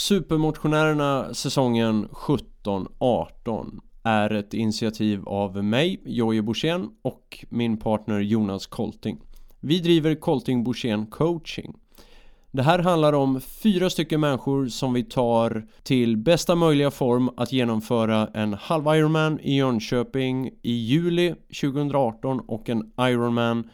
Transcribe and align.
Supermotionärerna 0.00 1.34
säsongen 1.34 2.08
17-18 2.08 3.80
är 4.02 4.30
ett 4.30 4.54
initiativ 4.54 5.28
av 5.28 5.64
mig, 5.64 6.00
Jojje 6.04 6.42
Borssén 6.42 6.88
och 7.02 7.44
min 7.48 7.76
partner 7.76 8.20
Jonas 8.20 8.66
Kolting. 8.66 9.20
Vi 9.60 9.80
driver 9.80 10.14
Kolting 10.14 10.64
Borssén 10.64 11.06
coaching. 11.06 11.74
Det 12.50 12.62
här 12.62 12.78
handlar 12.78 13.12
om 13.12 13.40
fyra 13.40 13.90
stycken 13.90 14.20
människor 14.20 14.66
som 14.66 14.92
vi 14.92 15.04
tar 15.04 15.66
till 15.82 16.16
bästa 16.16 16.54
möjliga 16.54 16.90
form 16.90 17.30
att 17.36 17.52
genomföra 17.52 18.28
en 18.34 18.54
halv 18.54 18.86
Ironman 18.86 19.40
i 19.40 19.56
Jönköping 19.56 20.50
i 20.62 20.72
juli 20.72 21.34
2018 21.60 22.40
och 22.40 22.68
en 22.68 22.92
Ironman 23.00 23.70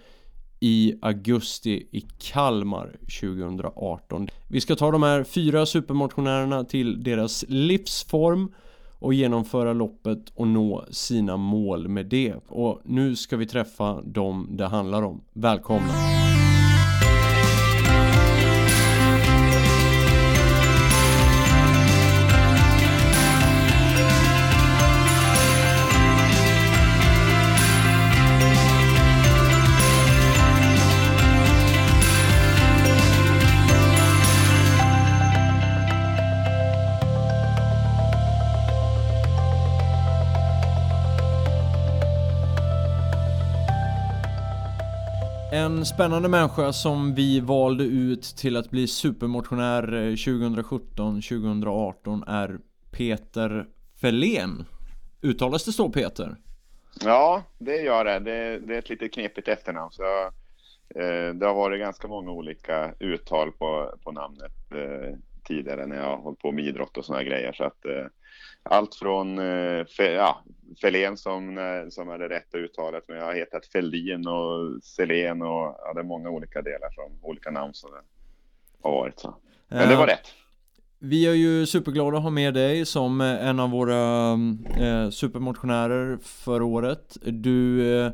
i 0.60 0.94
augusti 1.02 1.88
i 1.90 2.00
Kalmar 2.18 2.96
2018. 3.20 4.28
Vi 4.48 4.60
ska 4.60 4.76
ta 4.76 4.90
de 4.90 5.02
här 5.02 5.24
fyra 5.24 5.66
supermotionärerna 5.66 6.64
till 6.64 7.02
deras 7.02 7.44
livsform 7.48 8.52
och 8.98 9.14
genomföra 9.14 9.72
loppet 9.72 10.32
och 10.34 10.48
nå 10.48 10.84
sina 10.90 11.36
mål 11.36 11.88
med 11.88 12.06
det. 12.06 12.34
Och 12.48 12.80
nu 12.84 13.16
ska 13.16 13.36
vi 13.36 13.46
träffa 13.46 14.02
dem 14.02 14.48
det 14.50 14.66
handlar 14.66 15.02
om. 15.02 15.20
Välkomna! 15.32 16.25
En 45.56 45.86
spännande 45.86 46.28
människa 46.28 46.72
som 46.72 47.14
vi 47.14 47.40
valde 47.40 47.84
ut 47.84 48.22
till 48.22 48.56
att 48.56 48.70
bli 48.70 48.86
supermotionär 48.86 49.94
eh, 49.94 50.12
2017-2018 50.12 52.30
är 52.30 52.58
Peter 52.90 53.66
Felén. 54.00 54.64
Uttalas 55.22 55.64
det 55.64 55.72
så 55.72 55.90
Peter? 55.90 56.36
Ja, 57.04 57.42
det 57.58 57.76
gör 57.76 58.04
det. 58.04 58.18
Det, 58.18 58.58
det 58.58 58.74
är 58.74 58.78
ett 58.78 58.88
lite 58.88 59.08
knepigt 59.08 59.48
efternamn. 59.48 59.92
Så, 59.92 60.02
eh, 61.00 61.34
det 61.34 61.46
har 61.46 61.54
varit 61.54 61.80
ganska 61.80 62.08
många 62.08 62.30
olika 62.30 62.94
uttal 62.98 63.52
på, 63.52 63.94
på 64.04 64.12
namnet 64.12 64.72
eh, 64.74 65.14
tidigare 65.44 65.86
när 65.86 65.96
jag 65.96 66.04
har 66.04 66.16
hållit 66.16 66.40
på 66.40 66.52
med 66.52 66.64
idrott 66.64 66.96
och 66.96 67.04
sådana 67.04 67.24
grejer. 67.24 67.52
Så 67.52 67.64
att, 67.64 67.84
eh, 67.84 68.06
allt 68.70 68.94
från 68.94 69.38
eh, 69.38 69.86
ja, 69.98 70.44
Felén 70.80 71.16
som, 71.16 71.58
eh, 71.58 71.88
som 71.90 72.08
är 72.08 72.18
det 72.18 72.28
rätta 72.28 72.58
uttalet, 72.58 73.04
men 73.08 73.16
jag 73.16 73.24
har 73.24 73.34
hetat 73.34 73.66
Fälldin 73.66 74.26
och 74.26 74.82
Selén 74.82 75.42
och 75.42 75.76
ja, 75.78 75.92
det 75.94 76.00
är 76.00 76.04
många 76.04 76.30
olika 76.30 76.62
delar 76.62 76.90
som 76.90 77.18
olika 77.22 77.50
namn 77.50 77.74
som 77.74 77.90
det 77.90 78.00
har 78.82 78.90
varit. 78.90 79.18
Så. 79.18 79.36
Men 79.68 79.88
det 79.88 79.96
var 79.96 80.06
rätt. 80.06 80.34
Vi 80.98 81.26
är 81.26 81.32
ju 81.32 81.66
superglada 81.66 82.16
att 82.16 82.22
ha 82.22 82.30
med 82.30 82.54
dig 82.54 82.86
som 82.86 83.20
en 83.20 83.60
av 83.60 83.70
våra 83.70 84.32
eh, 84.80 85.10
supermotionärer 85.10 86.18
för 86.22 86.62
året. 86.62 87.16
Du 87.22 87.90
eh, 88.00 88.12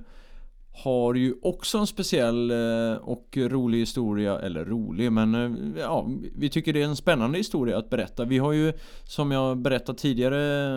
har 0.75 1.15
ju 1.15 1.34
också 1.42 1.78
en 1.78 1.87
speciell 1.87 2.51
eh, 2.51 2.97
och 2.97 3.37
rolig 3.37 3.78
historia, 3.78 4.39
eller 4.39 4.65
rolig 4.65 5.12
men 5.12 5.34
eh, 5.34 5.81
ja, 5.83 6.09
vi 6.37 6.48
tycker 6.48 6.73
det 6.73 6.83
är 6.83 6.87
en 6.87 6.97
spännande 6.97 7.39
historia 7.39 7.78
att 7.78 7.91
berätta. 7.91 8.25
Vi 8.25 8.39
har 8.39 8.53
ju 8.53 8.73
som 9.05 9.31
jag 9.31 9.59
berättat 9.59 9.98
tidigare 9.98 10.75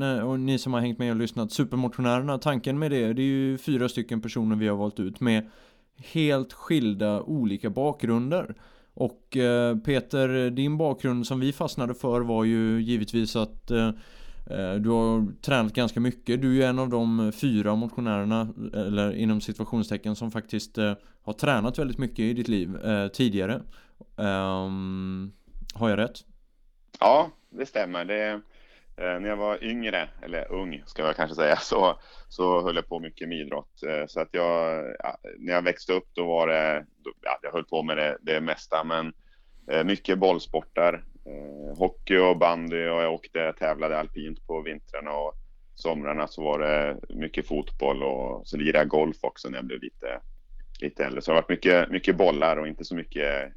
eh, 0.00 0.28
och 0.28 0.40
ni 0.40 0.58
som 0.58 0.72
har 0.72 0.80
hängt 0.80 0.98
med 0.98 1.10
och 1.10 1.16
lyssnat 1.16 1.52
Supermotionärerna, 1.52 2.38
tanken 2.38 2.78
med 2.78 2.90
det, 2.90 3.12
det 3.12 3.22
är 3.22 3.24
ju 3.24 3.58
fyra 3.58 3.88
stycken 3.88 4.20
personer 4.20 4.56
vi 4.56 4.68
har 4.68 4.76
valt 4.76 5.00
ut 5.00 5.20
med 5.20 5.50
helt 5.96 6.52
skilda 6.52 7.22
olika 7.22 7.70
bakgrunder. 7.70 8.54
Och 8.94 9.36
Peter, 9.84 10.50
din 10.50 10.78
bakgrund 10.78 11.26
som 11.26 11.40
vi 11.40 11.52
fastnade 11.52 11.94
för 11.94 12.20
var 12.20 12.44
ju 12.44 12.82
givetvis 12.82 13.36
att 13.36 13.70
Eh, 14.50 14.74
du 14.74 14.90
har 14.90 15.42
tränat 15.42 15.72
ganska 15.72 16.00
mycket. 16.00 16.42
Du 16.42 16.50
är 16.50 16.54
ju 16.54 16.62
en 16.62 16.78
av 16.78 16.88
de 16.88 17.32
fyra 17.32 17.74
motionärerna, 17.74 18.48
eller 18.74 19.16
inom 19.16 19.40
situationstecken, 19.40 20.16
som 20.16 20.30
faktiskt 20.30 20.78
eh, 20.78 20.94
har 21.22 21.32
tränat 21.32 21.78
väldigt 21.78 21.98
mycket 21.98 22.18
i 22.18 22.32
ditt 22.32 22.48
liv 22.48 22.76
eh, 22.84 23.08
tidigare. 23.08 23.62
Ehm, 24.18 25.32
har 25.74 25.90
jag 25.90 25.98
rätt? 25.98 26.24
Ja, 27.00 27.30
det 27.50 27.66
stämmer. 27.66 28.04
Det, 28.04 28.40
när 28.96 29.28
jag 29.28 29.36
var 29.36 29.64
yngre, 29.64 30.08
eller 30.22 30.52
ung 30.52 30.82
ska 30.86 31.02
jag 31.02 31.16
kanske 31.16 31.34
säga, 31.34 31.56
så, 31.56 31.98
så 32.28 32.62
höll 32.62 32.76
jag 32.76 32.88
på 32.88 33.00
mycket 33.00 33.28
med 33.28 33.38
idrott. 33.38 33.82
Så 34.06 34.20
att 34.20 34.28
jag, 34.30 34.84
ja, 34.98 35.18
när 35.38 35.52
jag 35.52 35.62
växte 35.62 35.92
upp 35.92 36.08
då 36.12 36.26
var 36.26 36.46
det, 36.46 36.86
då, 37.04 37.12
ja, 37.22 37.38
jag 37.42 37.52
höll 37.52 37.64
på 37.64 37.82
med 37.82 37.96
det, 37.96 38.18
det 38.20 38.40
mesta, 38.40 38.84
men 38.84 39.12
mycket 39.86 40.18
bollsportar 40.18 41.04
eh, 41.26 41.78
hockey 41.78 42.16
och 42.16 42.38
bandy 42.38 42.88
och 42.88 43.02
jag 43.02 43.14
åkte 43.14 43.52
tävlade 43.52 43.98
alpint 43.98 44.46
på 44.46 44.60
vintrarna 44.60 45.10
och 45.10 45.34
somrarna 45.74 46.26
så 46.26 46.42
var 46.44 46.58
det 46.58 46.96
mycket 47.08 47.46
fotboll 47.46 48.02
och 48.02 48.48
så 48.48 48.56
lirade 48.56 48.78
jag 48.78 48.88
golf 48.88 49.16
också 49.20 49.48
när 49.48 49.58
jag 49.58 49.64
blev 49.64 49.82
lite, 49.82 50.20
lite 50.80 51.04
äldre. 51.04 51.22
Så 51.22 51.30
det 51.30 51.34
har 51.34 51.42
varit 51.42 51.50
mycket, 51.50 51.90
mycket 51.90 52.16
bollar 52.16 52.56
och 52.56 52.68
inte 52.68 52.84
så 52.84 52.94
mycket 52.94 53.52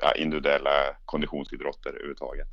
ja, 0.00 0.14
individuella 0.14 0.70
konditionsidrotter 1.04 1.90
överhuvudtaget. 1.90 2.48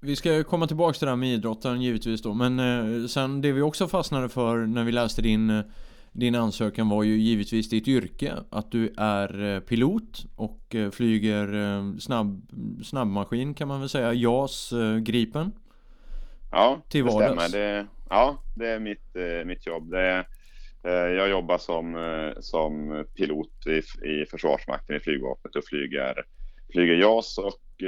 Vi 0.00 0.16
ska 0.16 0.44
komma 0.44 0.66
tillbaka 0.66 0.98
till 0.98 1.06
det 1.06 1.10
här 1.10 1.16
med 1.16 1.28
idrotten 1.28 1.82
givetvis 1.82 2.22
då 2.22 2.34
men 2.34 2.58
eh, 2.58 3.06
sen 3.06 3.40
det 3.40 3.52
vi 3.52 3.62
också 3.62 3.88
fastnade 3.88 4.28
för 4.28 4.56
när 4.56 4.84
vi 4.84 4.92
läste 4.92 5.22
din 5.22 5.50
eh, 5.50 5.64
din 6.16 6.34
ansökan 6.34 6.88
var 6.88 7.02
ju 7.02 7.16
givetvis 7.16 7.68
ditt 7.68 7.88
yrke 7.88 8.34
Att 8.50 8.72
du 8.72 8.94
är 8.96 9.54
eh, 9.54 9.60
pilot 9.60 10.26
och 10.36 10.74
eh, 10.74 10.90
flyger 10.90 11.54
eh, 11.54 11.96
snabb, 11.98 12.42
snabbmaskin 12.84 13.54
kan 13.54 13.68
man 13.68 13.80
väl 13.80 13.88
säga 13.88 14.12
JAS 14.12 14.72
Gripen. 15.00 15.52
Ja, 16.50 16.80
till 16.88 17.04
det 17.04 17.10
stämmer. 17.10 17.48
Det, 17.48 17.86
Ja, 18.10 18.42
det 18.56 18.68
är 18.68 18.78
mitt, 18.78 19.16
mitt 19.44 19.66
jobb. 19.66 19.90
Det 19.90 20.26
Jag 20.82 21.28
jobbar 21.28 21.58
som, 21.58 21.96
som 22.40 23.04
pilot 23.16 23.66
i, 23.66 24.08
i 24.08 24.26
Försvarsmakten 24.30 24.96
i 24.96 25.00
flygvapnet 25.00 25.56
och 25.56 25.64
flyger, 25.64 26.24
flyger 26.72 26.94
JAS 26.94 27.38
och 27.38 27.82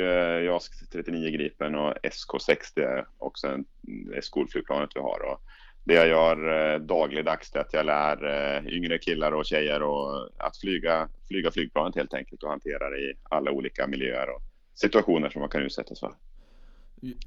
JAS 0.44 0.70
39 0.92 1.30
Gripen 1.30 1.74
och 1.74 1.94
SK60 2.02 2.80
är 2.80 3.06
också 3.18 3.46
en, 3.46 3.64
det 3.82 4.24
skolflygplanet 4.24 4.90
vi 4.94 5.00
har. 5.00 5.32
Och 5.32 5.40
det 5.88 5.94
jag 5.94 6.08
gör 6.08 6.72
eh, 6.74 6.80
dagligdags 6.80 7.54
är 7.54 7.60
att 7.60 7.72
jag 7.72 7.86
lär 7.86 8.24
eh, 8.24 8.66
yngre 8.66 8.98
killar 8.98 9.32
och 9.32 9.44
tjejer 9.44 9.82
och 9.82 10.28
att 10.38 10.56
flyga, 10.56 11.08
flyga 11.28 11.50
flygplanet 11.50 11.96
helt 11.96 12.14
enkelt 12.14 12.42
och 12.42 12.50
hantera 12.50 12.90
det 12.90 12.98
i 12.98 13.14
alla 13.22 13.50
olika 13.50 13.86
miljöer 13.86 14.30
och 14.30 14.42
situationer 14.74 15.30
som 15.30 15.40
man 15.40 15.48
kan 15.50 15.62
utsättas 15.62 16.00
för. 16.00 16.12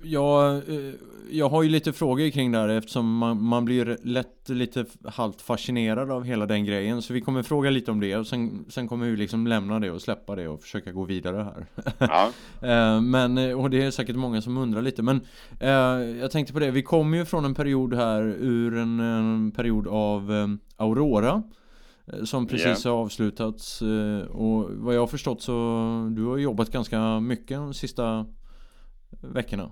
Ja, 0.02 0.58
eh, 0.58 0.94
jag 1.32 1.50
har 1.50 1.64
ju 1.64 1.70
lite 1.70 1.94
frågor 1.94 2.30
kring 2.30 2.52
det 2.52 2.58
här 2.58 2.70
eftersom 2.70 3.18
man, 3.18 3.44
man 3.44 3.66
blir 3.66 3.98
lätt 4.04 4.50
lite 4.50 4.86
halvt 5.06 5.42
fascinerad 5.42 6.12
av 6.12 6.24
hela 6.24 6.46
den 6.46 6.66
grejen. 6.66 7.02
Så 7.02 7.14
vi 7.14 7.22
kommer 7.22 7.44
fråga 7.44 7.70
lite 7.70 7.92
om 7.92 8.00
det 8.00 8.16
och 8.16 8.28
sen, 8.28 8.66
sen 8.70 8.88
kommer 8.88 9.06
vi 9.10 9.18
liksom 9.18 9.48
lämna 9.48 9.80
det 9.80 9.92
och 9.92 10.02
släppa 10.02 10.36
det 10.36 10.48
och 10.48 10.62
försöka 10.62 10.92
gå 10.92 11.04
vidare 11.04 11.44
här. 11.44 11.66
Ja. 11.98 12.30
Eh, 12.62 13.02
men, 13.02 13.38
eh, 13.38 13.60
och 13.60 13.70
det 13.70 13.84
är 13.84 13.92
säkert 13.92 14.16
många 14.16 14.42
som 14.42 14.58
undrar 14.58 14.81
lite. 14.81 15.04
Men 15.04 15.22
jag 16.20 16.31
tänkte 16.31 16.54
på 16.54 16.60
det, 16.60 16.72
vi 16.72 16.84
kommer 16.84 17.18
ju 17.18 17.26
från 17.26 17.46
en 17.46 17.56
period 17.56 17.94
här 17.94 18.22
ur 18.24 18.78
en, 18.78 19.00
en 19.00 19.52
period 19.52 19.88
av 19.88 20.31
Aurora. 20.78 21.44
Som 22.24 22.48
precis 22.48 22.86
yeah. 22.86 22.96
har 22.98 23.04
avslutats 23.04 23.81
och 24.30 24.70
vad 24.72 24.96
jag 24.96 25.00
har 25.00 25.08
förstått 25.08 25.42
så 25.42 25.52
du 26.16 26.26
har 26.26 26.38
jobbat 26.38 26.72
ganska 26.72 27.20
mycket 27.20 27.58
de 27.58 27.74
sista 27.74 28.26
veckorna? 29.22 29.72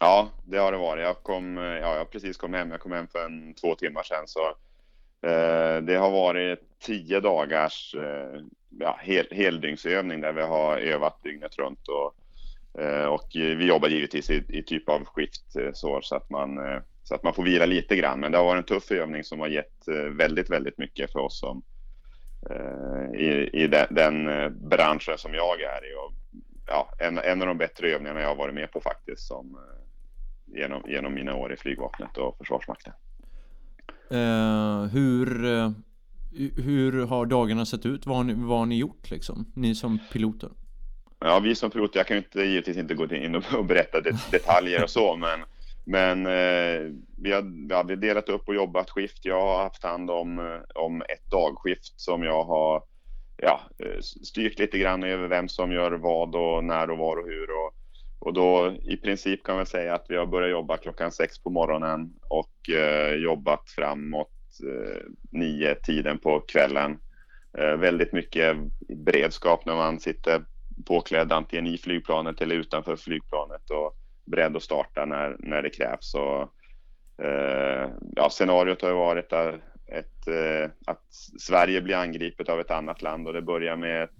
Ja, 0.00 0.28
det 0.44 0.58
har 0.58 0.72
det 0.72 0.78
varit. 0.78 1.02
Jag 1.02 1.22
kom, 1.22 1.56
ja, 1.56 1.96
jag 1.96 2.10
precis 2.10 2.36
kom 2.36 2.54
hem. 2.54 2.70
Jag 2.70 2.80
kom 2.80 2.92
hem 2.92 3.08
för 3.08 3.24
en 3.24 3.54
två 3.54 3.74
timmar 3.74 4.02
sedan. 4.02 4.26
Så, 4.26 4.48
eh, 5.28 5.82
det 5.82 5.96
har 5.96 6.10
varit 6.10 6.58
tio 6.78 7.20
dagars 7.20 7.94
eh, 7.94 8.40
ja, 8.78 8.98
hel, 9.02 9.26
heldygnsövning 9.30 10.20
där 10.20 10.32
vi 10.32 10.42
har 10.42 10.78
övat 10.78 11.22
dygnet 11.22 11.58
runt. 11.58 11.88
Och, 11.88 12.14
eh, 12.82 13.04
och 13.04 13.28
vi 13.32 13.66
jobbar 13.66 13.88
givetvis 13.88 14.30
i, 14.30 14.44
i 14.48 14.62
typ 14.62 14.88
av 14.88 15.04
skift 15.04 15.56
eh, 15.56 15.72
så, 15.72 16.00
så, 16.02 16.16
att 16.16 16.30
man, 16.30 16.58
eh, 16.58 16.80
så 17.02 17.14
att 17.14 17.22
man 17.22 17.34
får 17.34 17.42
vila 17.42 17.66
lite 17.66 17.96
grann. 17.96 18.20
Men 18.20 18.32
det 18.32 18.38
har 18.38 18.44
varit 18.44 18.70
en 18.70 18.80
tuff 18.80 18.90
övning 18.90 19.24
som 19.24 19.40
har 19.40 19.48
gett 19.48 19.88
eh, 19.88 19.94
väldigt, 19.94 20.50
väldigt 20.50 20.78
mycket 20.78 21.12
för 21.12 21.20
oss 21.20 21.40
som 21.40 21.62
eh, 22.50 23.20
i, 23.20 23.50
i 23.52 23.66
den, 23.66 23.86
den 23.90 24.28
eh, 24.28 24.48
branschen 24.48 25.18
som 25.18 25.34
jag 25.34 25.60
är 25.60 25.90
i. 25.90 25.94
Och 25.94 26.19
ja, 26.70 26.90
en, 26.98 27.18
en 27.18 27.40
av 27.40 27.48
de 27.48 27.58
bättre 27.58 27.88
övningarna 27.88 28.20
jag 28.20 28.28
har 28.28 28.36
varit 28.36 28.54
med 28.54 28.72
på 28.72 28.80
faktiskt 28.80 29.26
som, 29.26 29.54
eh, 29.54 30.58
genom, 30.60 30.82
genom 30.86 31.14
mina 31.14 31.34
år 31.34 31.52
i 31.52 31.56
flygvapnet 31.56 32.16
och 32.16 32.36
Försvarsmakten. 32.38 32.92
Uh, 34.12 34.84
hur, 34.84 35.44
uh, 35.44 35.70
hur 36.56 37.06
har 37.06 37.26
dagarna 37.26 37.66
sett 37.66 37.86
ut? 37.86 38.06
Vad 38.06 38.16
har, 38.16 38.24
ni, 38.24 38.34
vad 38.34 38.58
har 38.58 38.66
ni 38.66 38.78
gjort 38.78 39.10
liksom? 39.10 39.52
Ni 39.54 39.74
som 39.74 39.98
piloter? 40.12 40.50
ja, 41.20 41.40
vi 41.40 41.54
som 41.54 41.70
piloter, 41.70 41.98
jag 41.98 42.06
kan 42.06 42.16
ju 42.16 42.22
inte, 42.22 42.42
givetvis 42.42 42.76
inte 42.76 42.94
gå 42.94 43.14
in 43.14 43.34
och 43.34 43.64
berätta 43.64 44.00
detaljer 44.30 44.82
och 44.82 44.90
så, 44.90 45.16
men, 45.16 45.40
men 45.84 46.26
eh, 46.26 46.92
vi, 47.16 47.32
har, 47.32 47.68
vi 47.68 47.74
hade 47.74 47.96
delat 47.96 48.28
upp 48.28 48.48
och 48.48 48.54
jobbat 48.54 48.90
skift. 48.90 49.24
Jag 49.24 49.40
har 49.40 49.62
haft 49.62 49.84
hand 49.84 50.10
om, 50.10 50.60
om 50.74 51.02
ett 51.02 51.30
dagskift 51.30 52.00
som 52.00 52.22
jag 52.22 52.44
har 52.44 52.82
ja, 53.42 53.60
eh, 53.78 54.00
styrt 54.00 54.58
lite 54.58 54.78
grann 54.78 55.04
över 55.04 55.28
vem 55.28 55.48
som 55.48 55.72
gör 55.72 55.92
vad 55.92 56.34
och 56.34 56.64
när 56.64 56.90
och 56.90 56.98
var 56.98 57.16
och 57.16 57.26
hur. 57.26 57.48
Och, 57.50 57.74
och 58.18 58.32
då 58.32 58.76
i 58.82 58.96
princip 58.96 59.44
kan 59.44 59.56
man 59.56 59.66
säga 59.66 59.94
att 59.94 60.06
vi 60.08 60.16
har 60.16 60.26
börjat 60.26 60.50
jobba 60.50 60.76
klockan 60.76 61.12
sex 61.12 61.42
på 61.42 61.50
morgonen 61.50 62.14
och 62.28 62.70
eh, 62.70 63.14
jobbat 63.14 63.70
framåt 63.70 64.30
eh, 64.66 65.02
nio 65.30 65.74
tiden 65.74 66.18
på 66.18 66.40
kvällen. 66.40 66.98
Eh, 67.58 67.76
väldigt 67.76 68.12
mycket 68.12 68.56
beredskap 68.88 69.66
när 69.66 69.74
man 69.74 70.00
sitter 70.00 70.44
påklädd 70.86 71.32
antingen 71.32 71.66
i 71.66 71.78
flygplanet 71.78 72.40
eller 72.40 72.54
utanför 72.54 72.96
flygplanet 72.96 73.70
och 73.70 73.96
beredd 74.24 74.56
att 74.56 74.62
starta 74.62 75.04
när, 75.04 75.36
när 75.38 75.62
det 75.62 75.70
krävs. 75.70 76.14
Och, 76.14 76.42
eh, 77.24 77.90
ja, 78.16 78.30
scenariot 78.30 78.82
har 78.82 78.88
ju 78.88 78.94
varit 78.94 79.32
ett, 79.32 79.60
ett, 79.92 80.28
eh, 80.28 80.70
att 80.86 81.04
Sverige 81.40 81.80
blir 81.80 81.96
angripet 81.96 82.48
av 82.48 82.60
ett 82.60 82.70
annat 82.70 83.02
land 83.02 83.26
och 83.26 83.32
det 83.32 83.42
börjar 83.42 83.76
med 83.76 84.04
ett 84.04 84.10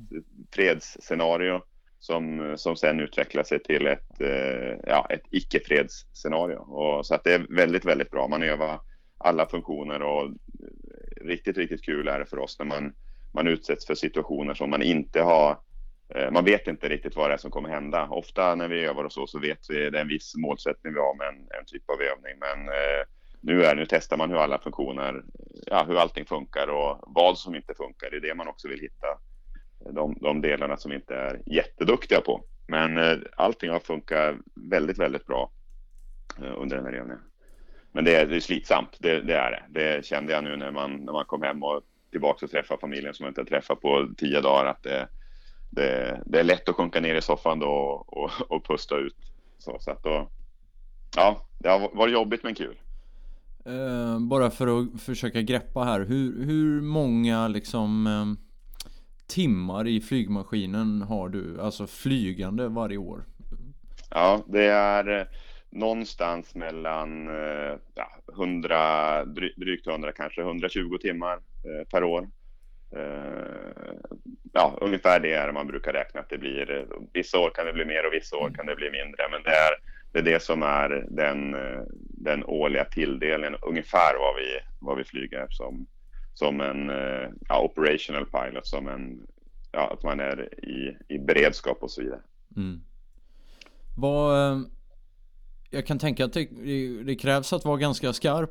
fredsscenario 0.55 1.63
som, 1.99 2.55
som 2.57 2.77
sen 2.77 3.01
utvecklar 3.01 3.43
sig 3.43 3.63
till 3.63 3.87
ett, 3.87 4.21
eh, 4.21 4.79
ja, 4.87 5.07
ett 5.11 5.23
icke-fredsscenario. 5.31 6.57
Och, 6.57 7.07
så 7.07 7.15
att 7.15 7.25
det 7.25 7.35
är 7.35 7.47
väldigt, 7.57 7.85
väldigt 7.85 8.11
bra. 8.11 8.29
Man 8.29 8.43
övar 8.43 8.81
alla 9.19 9.47
funktioner 9.47 10.03
och 10.03 10.31
riktigt, 11.21 11.57
riktigt 11.59 11.85
kul 11.85 12.09
är 12.09 12.19
det 12.19 12.27
för 12.27 12.39
oss 12.39 12.59
när 12.59 12.67
man, 12.67 12.93
man 13.35 13.47
utsätts 13.47 13.87
för 13.87 13.95
situationer 13.95 14.55
som 14.55 14.71
man 14.71 14.83
inte 14.83 15.23
har 15.23 15.59
eh, 16.15 16.31
man 16.31 16.45
vet 16.45 16.67
inte 16.67 16.89
riktigt 16.89 17.17
vad 17.17 17.31
det 17.31 17.35
är 17.35 17.39
som 17.39 17.51
kommer 17.51 17.69
hända. 17.69 18.09
Ofta 18.09 18.55
när 18.55 18.69
vi 18.69 18.85
övar 18.85 19.05
och 19.05 19.13
så, 19.13 19.27
så 19.27 19.39
vet 19.39 19.59
vi 19.69 19.87
att 19.87 19.93
det 19.93 19.99
är 19.99 20.03
en 20.03 20.09
viss 20.09 20.37
målsättning 20.37 20.95
vi 20.95 21.01
har 21.01 21.15
med 21.15 21.29
en, 21.29 21.49
en 21.59 21.67
typ 21.67 21.91
av 21.91 22.01
övning. 22.01 22.39
Men 22.41 22.69
eh, 22.69 23.05
nu, 23.41 23.65
är, 23.65 23.77
nu 23.77 23.87
testar 23.89 24.17
man 24.17 24.31
hur 24.31 24.39
alla 24.39 24.59
funktioner, 24.59 25.25
ja, 25.67 25.85
hur 25.89 25.99
allting 25.99 26.25
funkar 26.25 26.69
och 26.69 26.99
vad 27.03 27.39
som 27.39 27.55
inte 27.55 27.75
funkar. 27.75 28.11
Det 28.11 28.17
är 28.17 28.21
det 28.21 28.35
man 28.35 28.49
också 28.49 28.69
vill 28.69 28.81
hitta 28.81 29.07
de, 29.95 30.19
de 30.21 30.41
delarna 30.41 30.77
som 30.77 30.91
vi 30.91 30.97
inte 30.97 31.15
är 31.15 31.43
jätteduktiga 31.47 32.21
på. 32.21 32.45
Men 32.67 32.99
eh, 32.99 33.19
allting 33.37 33.71
har 33.71 33.81
funkat 33.81 34.37
väldigt, 34.55 34.99
väldigt 34.99 35.27
bra 35.27 35.51
eh, 36.39 36.53
under 36.57 36.77
den 36.77 36.87
här 36.87 36.93
övningen. 36.93 37.21
Men 37.93 38.05
det 38.05 38.17
är, 38.17 38.27
det 38.27 38.37
är 38.37 38.41
slitsamt, 38.41 38.97
det, 38.99 39.21
det, 39.21 39.37
är 39.37 39.51
det. 39.51 39.81
Det 39.81 40.07
kände 40.07 40.33
jag 40.33 40.45
nu 40.45 40.57
när 40.57 40.71
man, 40.71 40.97
när 40.97 41.13
man 41.13 41.25
kom 41.25 41.43
hem 41.43 41.63
och 41.63 41.83
tillbaka 42.11 42.47
och 42.47 42.51
träffade 42.51 42.81
familjen 42.81 43.15
som 43.15 43.25
man 43.25 43.31
inte 43.31 43.45
träffat 43.45 43.81
på 43.81 44.09
tio 44.17 44.41
dagar. 44.41 44.67
Att 44.67 44.83
det, 44.83 45.09
det, 45.71 46.21
det, 46.27 46.41
är 46.41 46.45
lätt 46.45 46.69
att 46.69 46.75
sjunka 46.75 47.01
ner 47.01 47.15
i 47.15 47.23
soffan 47.23 47.59
då 47.59 47.71
och, 47.71 48.23
och, 48.23 48.31
och 48.49 48.67
pusta 48.67 48.97
ut. 48.97 49.17
Så, 49.59 49.77
så 49.81 49.91
att 49.91 50.03
då, 50.03 50.31
ja, 51.17 51.49
det 51.59 51.69
har 51.69 51.97
varit 51.97 52.15
jobbigt 52.15 52.43
men 52.43 52.55
kul. 52.55 52.77
Uh, 53.69 54.19
bara 54.19 54.51
för 54.51 54.81
att 54.81 55.03
försöka 55.03 55.43
greppa 55.43 55.85
här, 55.85 56.01
hur, 56.01 56.45
hur 56.45 56.81
många 56.81 57.49
liksom 57.49 58.07
uh 58.07 58.51
timmar 59.31 59.87
i 59.87 60.01
flygmaskinen 60.01 61.03
har 61.03 61.29
du, 61.29 61.61
alltså 61.61 61.87
flygande 61.87 62.69
varje 62.69 62.97
år? 62.97 63.25
Ja, 64.11 64.45
det 64.47 64.65
är 64.65 65.21
eh, 65.21 65.27
någonstans 65.71 66.55
mellan 66.55 67.29
eh, 67.29 67.79
ja, 67.95 68.11
100, 68.33 69.25
drygt 69.57 69.87
100 69.87 70.13
kanske, 70.13 70.41
120 70.41 70.99
timmar 71.01 71.35
eh, 71.35 71.89
per 71.91 72.05
år. 72.05 72.29
Ja, 74.53 74.79
ungefär 74.81 75.21
det 75.21 75.33
är 75.33 75.53
man 75.53 75.67
brukar 75.67 75.93
räkna 75.93 76.21
att 76.21 76.29
det 76.29 76.39
blir. 76.39 76.87
Vissa 77.13 77.39
år 77.39 77.51
kan 77.51 77.67
det 77.67 77.73
bli 77.73 77.85
mer 77.85 78.07
och 78.07 78.13
vissa 78.13 78.37
år 78.37 78.51
kan 78.51 78.67
det 78.67 78.77
bli 78.77 78.91
mindre, 78.91 79.29
men 79.31 79.43
det 79.43 79.51
är 79.51 79.73
det, 80.13 80.19
är 80.19 80.23
det 80.23 80.43
som 80.43 80.63
är 80.63 81.07
den, 81.11 81.57
den 82.09 82.45
årliga 82.45 82.85
tilldelningen, 82.85 83.57
ungefär 83.63 84.19
vad 84.19 84.37
vi, 84.37 84.61
vad 84.79 84.97
vi 84.97 85.05
flyger 85.05 85.47
som, 85.51 85.87
som 86.35 86.61
en 86.61 86.91
ja, 87.49 87.61
operational 87.61 88.27
pilot, 88.27 88.67
som 88.67 88.89
en, 88.89 89.27
ja, 89.73 89.93
att 89.93 90.03
man 90.03 90.21
är 90.21 90.65
i, 90.65 90.97
i 91.09 91.19
beredskap 91.19 91.83
och 91.83 91.91
så 91.91 92.03
vidare. 92.03 92.21
Mm. 92.57 92.81
Vad, 93.97 94.53
eh, 94.53 94.61
jag 95.71 95.87
kan 95.87 95.99
tänka 95.99 96.25
att 96.25 96.33
det, 96.33 96.49
det, 97.05 97.15
krävs 97.15 97.53
att 97.53 97.65
vara 97.65 97.77
ganska 97.77 98.13
skarp 98.13 98.51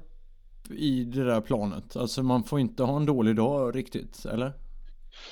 i 0.69 1.03
det 1.03 1.23
där 1.23 1.41
planet. 1.41 1.95
Alltså 1.95 2.23
man 2.23 2.44
får 2.44 2.59
inte 2.59 2.83
ha 2.83 2.97
en 2.97 3.06
dålig 3.06 3.35
dag 3.35 3.75
riktigt, 3.75 4.25
eller? 4.25 4.53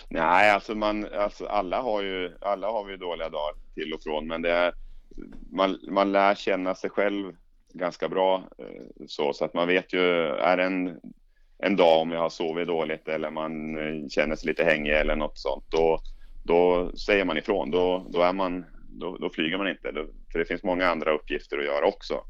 Nej, 0.10 0.52
alltså, 0.52 0.76
man, 0.76 1.08
alltså 1.14 1.46
alla 1.46 1.82
har 1.82 2.02
ju 2.02 2.38
alla 2.42 2.68
har 2.68 2.86
vi 2.86 2.98
dåliga 2.98 3.30
dagar 3.30 3.54
till 3.74 3.94
och 3.94 4.04
från, 4.04 4.28
men 4.28 4.42
det 4.42 4.52
är 4.52 4.74
man, 5.52 5.80
man 5.90 6.12
lär 6.12 6.36
känna 6.36 6.76
sig 6.76 6.90
själv 6.90 7.36
ganska 7.74 8.10
bra 8.10 8.44
eh, 8.58 9.06
så, 9.08 9.34
så 9.34 9.46
att 9.46 9.54
man 9.54 9.68
vet 9.68 9.94
ju, 9.94 10.00
är 10.28 10.58
en 10.58 11.00
en 11.60 11.76
dag 11.76 12.02
om 12.02 12.12
jag 12.12 12.20
har 12.20 12.30
sovit 12.30 12.68
dåligt 12.68 13.08
eller 13.08 13.32
man 13.32 13.78
eh, 13.78 14.08
känner 14.10 14.36
sig 14.36 14.48
lite 14.48 14.64
hängig 14.64 14.92
eller 14.92 15.16
något 15.16 15.38
sånt, 15.38 15.66
då, 15.70 16.00
då 16.44 16.92
säger 16.98 17.26
man 17.26 17.38
ifrån. 17.38 17.72
Då, 17.72 18.06
då, 18.10 18.22
är 18.22 18.34
man, 18.34 18.66
då, 18.90 19.18
då 19.18 19.30
flyger 19.30 19.58
man 19.58 19.68
inte, 19.68 19.92
för 20.32 20.40
det 20.40 20.46
finns 20.46 20.64
många 20.64 20.88
andra 20.88 21.14
uppgifter 21.14 21.58
att 21.58 21.66
göra 21.66 21.86
också. 21.86 22.22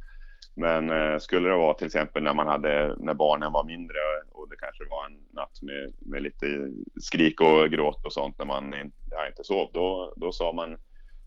Men 0.55 0.89
eh, 0.89 1.17
skulle 1.19 1.49
det 1.49 1.55
vara 1.55 1.73
till 1.73 1.87
exempel 1.87 2.23
när 2.23 2.33
man 2.33 2.47
hade, 2.47 2.95
när 2.99 3.13
barnen 3.13 3.51
var 3.51 3.63
mindre 3.63 3.97
och 4.31 4.49
det 4.49 4.55
kanske 4.55 4.83
var 4.89 5.05
en 5.05 5.17
natt 5.31 5.61
med, 5.61 5.93
med 5.99 6.23
lite 6.23 6.45
skrik 7.01 7.41
och 7.41 7.69
gråt 7.69 8.05
och 8.05 8.13
sånt 8.13 8.39
när 8.39 8.45
man 8.45 8.73
in, 8.73 8.91
ja, 9.11 9.27
inte 9.27 9.43
sov, 9.43 9.69
då, 9.73 10.13
då 10.17 10.31
sa, 10.31 10.53
man, 10.53 10.77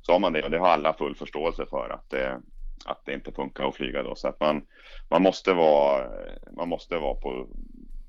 sa 0.02 0.18
man 0.18 0.32
det 0.32 0.42
och 0.42 0.50
det 0.50 0.58
har 0.58 0.68
alla 0.68 0.92
full 0.92 1.14
förståelse 1.14 1.66
för 1.70 1.90
att 1.90 2.10
det, 2.10 2.40
att 2.84 3.02
det 3.04 3.14
inte 3.14 3.32
funkar 3.32 3.68
att 3.68 3.74
flyga 3.74 4.02
då. 4.02 4.14
Så 4.14 4.28
att 4.28 4.40
man, 4.40 4.62
man, 5.08 5.22
måste, 5.22 5.52
vara, 5.52 6.08
man 6.56 6.68
måste 6.68 6.96
vara 6.96 7.14
på 7.14 7.48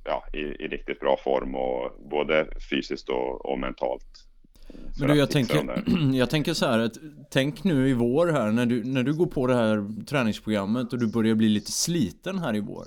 ja, 0.03 0.23
i, 0.33 0.39
i, 0.39 0.67
riktigt 0.67 0.99
bra 0.99 1.17
form 1.23 1.55
och 1.55 1.91
både 2.09 2.47
fysiskt 2.69 3.09
och, 3.09 3.45
och 3.45 3.59
mentalt. 3.59 4.27
Men 4.99 5.09
du, 5.09 5.15
jag 5.15 5.31
tänker, 5.31 5.83
jag 6.13 6.29
tänker 6.29 6.53
så 6.53 6.65
här 6.65 6.79
att 6.79 6.97
tänk 7.29 7.63
nu 7.63 7.89
i 7.89 7.93
vår 7.93 8.27
här 8.27 8.51
när 8.51 8.65
du, 8.65 8.83
när 8.83 9.03
du 9.03 9.13
går 9.13 9.27
på 9.27 9.47
det 9.47 9.55
här 9.55 10.05
träningsprogrammet 10.05 10.93
och 10.93 10.99
du 10.99 11.07
börjar 11.07 11.35
bli 11.35 11.49
lite 11.49 11.71
sliten 11.71 12.39
här 12.39 12.55
i 12.55 12.59
vår. 12.59 12.85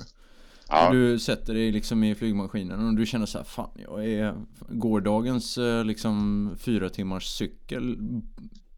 Ja. 0.69 0.91
Du 0.93 1.19
sätter 1.19 1.55
dig 1.55 1.73
liksom 1.73 2.05
i 2.05 2.15
flygmaskinen 2.15 2.87
och 2.89 2.95
du 2.95 3.07
känner 3.07 3.27
så 3.27 3.39
här, 3.39 3.45
fan 3.45 3.71
jag 3.75 4.07
är 4.07 4.35
gårdagens 4.69 5.59
eh, 5.59 5.85
liksom 5.85 6.50
fyra 6.59 6.89
timmars 6.89 7.27
cykel 7.27 7.97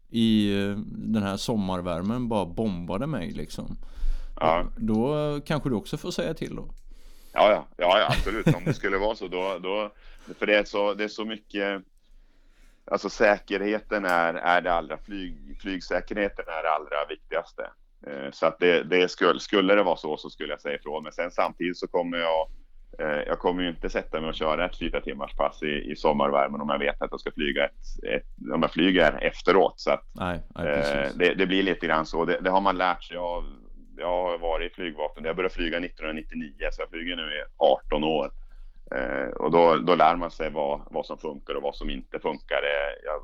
i 0.09 0.61
eh, 0.63 0.77
den 0.87 1.23
här 1.23 1.37
sommarvärmen 1.37 2.27
bara 2.27 2.45
bombade 2.45 3.07
mig 3.07 3.31
liksom. 3.31 3.77
Ja. 4.39 4.65
Då 4.77 5.39
kanske 5.45 5.69
du 5.69 5.75
också 5.75 5.97
får 5.97 6.11
säga 6.11 6.33
till 6.33 6.55
då. 6.55 6.69
Ja, 7.33 7.67
ja, 7.77 7.99
ja, 7.99 8.07
absolut. 8.09 8.55
Om 8.55 8.65
det 8.65 8.73
skulle 8.73 8.97
vara 8.97 9.15
så 9.15 9.27
då, 9.27 9.59
då 9.59 9.91
för 10.33 10.45
det 10.45 10.57
är 10.57 10.63
så, 10.63 10.93
det 10.93 11.03
är 11.03 11.07
så 11.07 11.25
mycket. 11.25 11.83
Alltså 12.91 13.09
säkerheten 13.09 14.05
är, 14.05 14.33
är 14.33 14.61
det 14.61 14.73
allra, 14.73 14.97
flyg, 14.97 15.57
flygsäkerheten 15.61 16.45
är 16.47 16.63
det 16.63 16.71
allra 16.71 17.05
viktigaste. 17.09 17.69
Eh, 18.07 18.31
så 18.31 18.45
att 18.45 18.59
det, 18.59 18.83
det 18.83 19.11
skulle, 19.11 19.39
skulle 19.39 19.75
det 19.75 19.83
vara 19.83 19.97
så 19.97 20.17
så 20.17 20.29
skulle 20.29 20.53
jag 20.53 20.61
säga 20.61 20.75
ifrån. 20.75 21.03
Men 21.03 21.11
sen 21.11 21.31
samtidigt 21.31 21.77
så 21.77 21.87
kommer 21.87 22.17
jag, 22.17 22.49
jag 23.27 23.39
kommer 23.39 23.63
ju 23.63 23.69
inte 23.69 23.89
sätta 23.89 24.21
mig 24.21 24.29
och 24.29 24.35
köra 24.35 24.65
ett 24.65 24.77
fyra 24.77 25.01
timmars 25.01 25.35
pass 25.35 25.63
i, 25.63 25.91
i 25.91 25.95
sommarvärmen 25.95 26.61
om 26.61 26.69
jag 26.69 26.79
vet 26.79 27.01
att 27.01 27.11
jag 27.11 27.19
ska 27.19 27.31
flyga 27.31 27.65
ett, 27.65 28.03
ett 28.09 28.53
om 28.53 28.61
jag 28.61 28.71
flyger 28.71 29.19
efteråt. 29.21 29.73
Så 29.79 29.91
att, 29.91 30.03
nej, 30.13 30.39
nej, 30.55 30.67
eh, 30.67 31.09
det, 31.15 31.33
det, 31.33 31.45
blir 31.45 31.63
lite 31.63 31.87
grann 31.87 32.05
så. 32.05 32.25
Det, 32.25 32.39
det 32.41 32.49
har 32.49 32.61
man 32.61 32.77
lärt 32.77 33.03
sig 33.03 33.17
av 33.17 33.43
jag 33.97 34.07
har 34.07 34.37
varit 34.37 34.71
i 34.71 34.75
flygvapnet. 34.75 35.25
Jag 35.25 35.35
började 35.35 35.53
flyga 35.53 35.77
1999 35.77 36.53
så 36.71 36.81
jag 36.81 36.89
flyger 36.89 37.15
nu 37.15 37.23
i 37.23 37.43
18 37.57 38.03
år. 38.03 38.31
Eh, 38.95 39.29
och 39.29 39.51
då, 39.51 39.75
då 39.75 39.95
lär 39.95 40.15
man 40.15 40.31
sig 40.31 40.49
vad, 40.49 40.81
vad 40.91 41.05
som 41.05 41.17
funkar 41.17 41.55
och 41.55 41.63
vad 41.63 41.75
som 41.75 41.89
inte 41.89 42.19
funkar. 42.19 42.55
Eh, 42.55 43.05
jag 43.05 43.21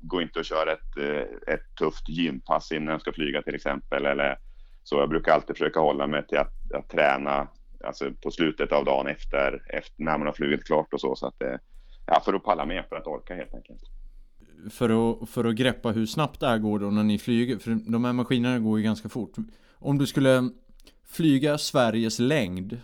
går 0.00 0.22
inte 0.22 0.40
att 0.40 0.46
köra 0.46 0.72
ett, 0.72 0.96
eh, 0.96 1.54
ett 1.54 1.74
tufft 1.78 2.08
gympass 2.08 2.72
innan 2.72 2.92
jag 2.92 3.00
ska 3.00 3.12
flyga 3.12 3.42
till 3.42 3.54
exempel. 3.54 4.06
Eller, 4.06 4.38
så 4.82 4.96
jag 4.96 5.08
brukar 5.08 5.32
alltid 5.32 5.56
försöka 5.56 5.80
hålla 5.80 6.06
mig 6.06 6.26
till 6.26 6.38
att, 6.38 6.72
att 6.74 6.88
träna 6.88 7.48
alltså 7.84 8.10
på 8.22 8.30
slutet 8.30 8.72
av 8.72 8.84
dagen 8.84 9.06
efter, 9.06 9.62
efter 9.68 10.02
när 10.02 10.18
man 10.18 10.26
har 10.26 10.34
flugit 10.34 10.64
klart 10.64 10.94
och 10.94 11.00
så. 11.00 11.16
så 11.16 11.26
att, 11.26 11.42
ja, 12.06 12.22
för 12.24 12.34
att 12.34 12.44
palla 12.44 12.66
med, 12.66 12.84
för 12.88 12.96
att 12.96 13.06
orka 13.06 13.34
helt 13.34 13.54
enkelt 13.54 13.82
för 14.70 15.12
att, 15.22 15.30
för 15.30 15.44
att 15.44 15.54
greppa 15.54 15.90
hur 15.90 16.06
snabbt 16.06 16.40
det 16.40 16.46
här 16.46 16.58
går 16.58 16.78
då 16.78 16.90
när 16.90 17.02
ni 17.02 17.18
flyger, 17.18 17.58
för 17.58 17.78
de 17.92 18.04
här 18.04 18.12
maskinerna 18.12 18.58
går 18.58 18.78
ju 18.78 18.84
ganska 18.84 19.08
fort. 19.08 19.36
Om 19.72 19.98
du 19.98 20.06
skulle 20.06 20.50
flyga 21.06 21.58
Sveriges 21.58 22.18
längd 22.18 22.80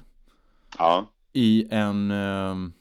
ja. 0.79 1.11
i 1.33 1.67
en, 1.71 2.11
ehm, 2.11 2.73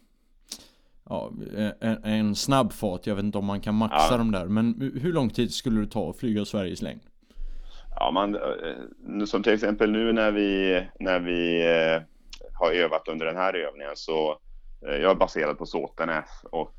ja, 1.10 1.32
en, 1.80 2.04
en 2.04 2.36
snabbfart, 2.36 3.08
jag 3.08 3.16
vet 3.16 3.26
inte 3.26 3.38
om 3.38 3.46
man 3.46 3.62
kan 3.62 3.76
maxa 3.76 4.08
ja. 4.12 4.18
dem 4.18 4.32
där, 4.32 4.46
men 4.46 4.92
hur 5.02 5.14
lång 5.14 5.30
tid 5.30 5.54
skulle 5.54 5.80
det 5.80 5.88
ta 5.88 6.10
att 6.10 6.18
flyga 6.18 6.46
Sveriges 6.46 6.82
längd? 6.82 7.02
Ja, 7.96 8.12
man, 8.12 8.36
eh, 8.36 9.26
som 9.26 9.44
till 9.44 9.54
exempel 9.54 9.92
nu 9.92 10.14
när 10.14 10.32
vi, 10.32 10.84
när 11.00 11.20
vi 11.20 11.66
eh, 11.66 12.02
har 12.54 12.72
övat 12.72 13.08
under 13.08 13.26
den 13.26 13.38
här 13.38 13.54
övningen 13.54 13.92
så 13.96 14.32
eh, 14.88 14.96
jag 14.96 15.12
är 15.12 15.16
baserad 15.16 15.58
på 15.58 15.66
Såtenäs 15.66 16.46
och 16.52 16.76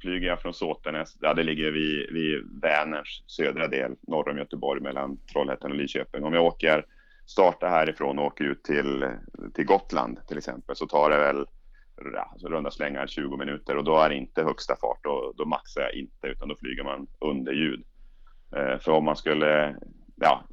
flyger 0.00 0.28
jag 0.28 0.42
från 0.42 0.54
Såtenäs, 0.54 1.16
ja, 1.20 1.34
det 1.34 1.42
ligger 1.42 1.70
vid, 1.70 2.12
vid 2.12 2.60
Vänerns 2.62 3.24
södra 3.26 3.68
del 3.68 3.94
norr 4.02 4.28
om 4.28 4.38
Göteborg 4.38 4.80
mellan 4.80 5.18
Trollhättan 5.32 5.70
och 5.70 5.76
Lidköping. 5.76 6.24
Om 6.24 6.34
jag 6.34 6.44
åker, 6.44 6.86
startar 7.26 7.68
härifrån 7.68 8.18
och 8.18 8.24
åker 8.24 8.44
ut 8.44 8.64
till, 8.64 9.06
till 9.54 9.66
Gotland 9.66 10.26
till 10.26 10.38
exempel 10.38 10.76
så 10.76 10.86
tar 10.86 11.10
det 11.10 11.16
väl 11.16 11.46
ja, 12.14 12.34
så 12.36 12.48
runda 12.48 12.70
slängar 12.70 13.06
20 13.06 13.36
minuter 13.36 13.76
och 13.76 13.84
då 13.84 13.98
är 13.98 14.08
det 14.08 14.14
inte 14.14 14.42
högsta 14.42 14.76
fart 14.76 15.06
och 15.06 15.34
då 15.36 15.44
maxar 15.44 15.80
jag 15.80 15.94
inte 15.94 16.26
utan 16.26 16.48
då 16.48 16.56
flyger 16.56 16.84
man 16.84 17.06
under 17.20 17.52
ljud. 17.52 17.84
För 18.80 18.88
om 18.88 19.04
man 19.04 19.16
skulle 19.16 19.76
ja, 20.14 20.44